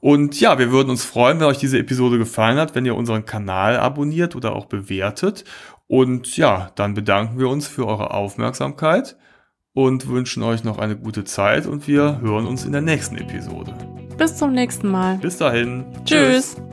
[0.00, 3.24] Und ja, wir würden uns freuen, wenn euch diese Episode gefallen hat, wenn ihr unseren
[3.24, 5.44] Kanal abonniert oder auch bewertet.
[5.86, 9.16] Und ja, dann bedanken wir uns für eure Aufmerksamkeit
[9.74, 13.74] und wünschen euch noch eine gute Zeit und wir hören uns in der nächsten Episode.
[14.18, 15.18] Bis zum nächsten Mal.
[15.18, 15.84] Bis dahin.
[16.04, 16.54] Tschüss.
[16.54, 16.71] Tschüss.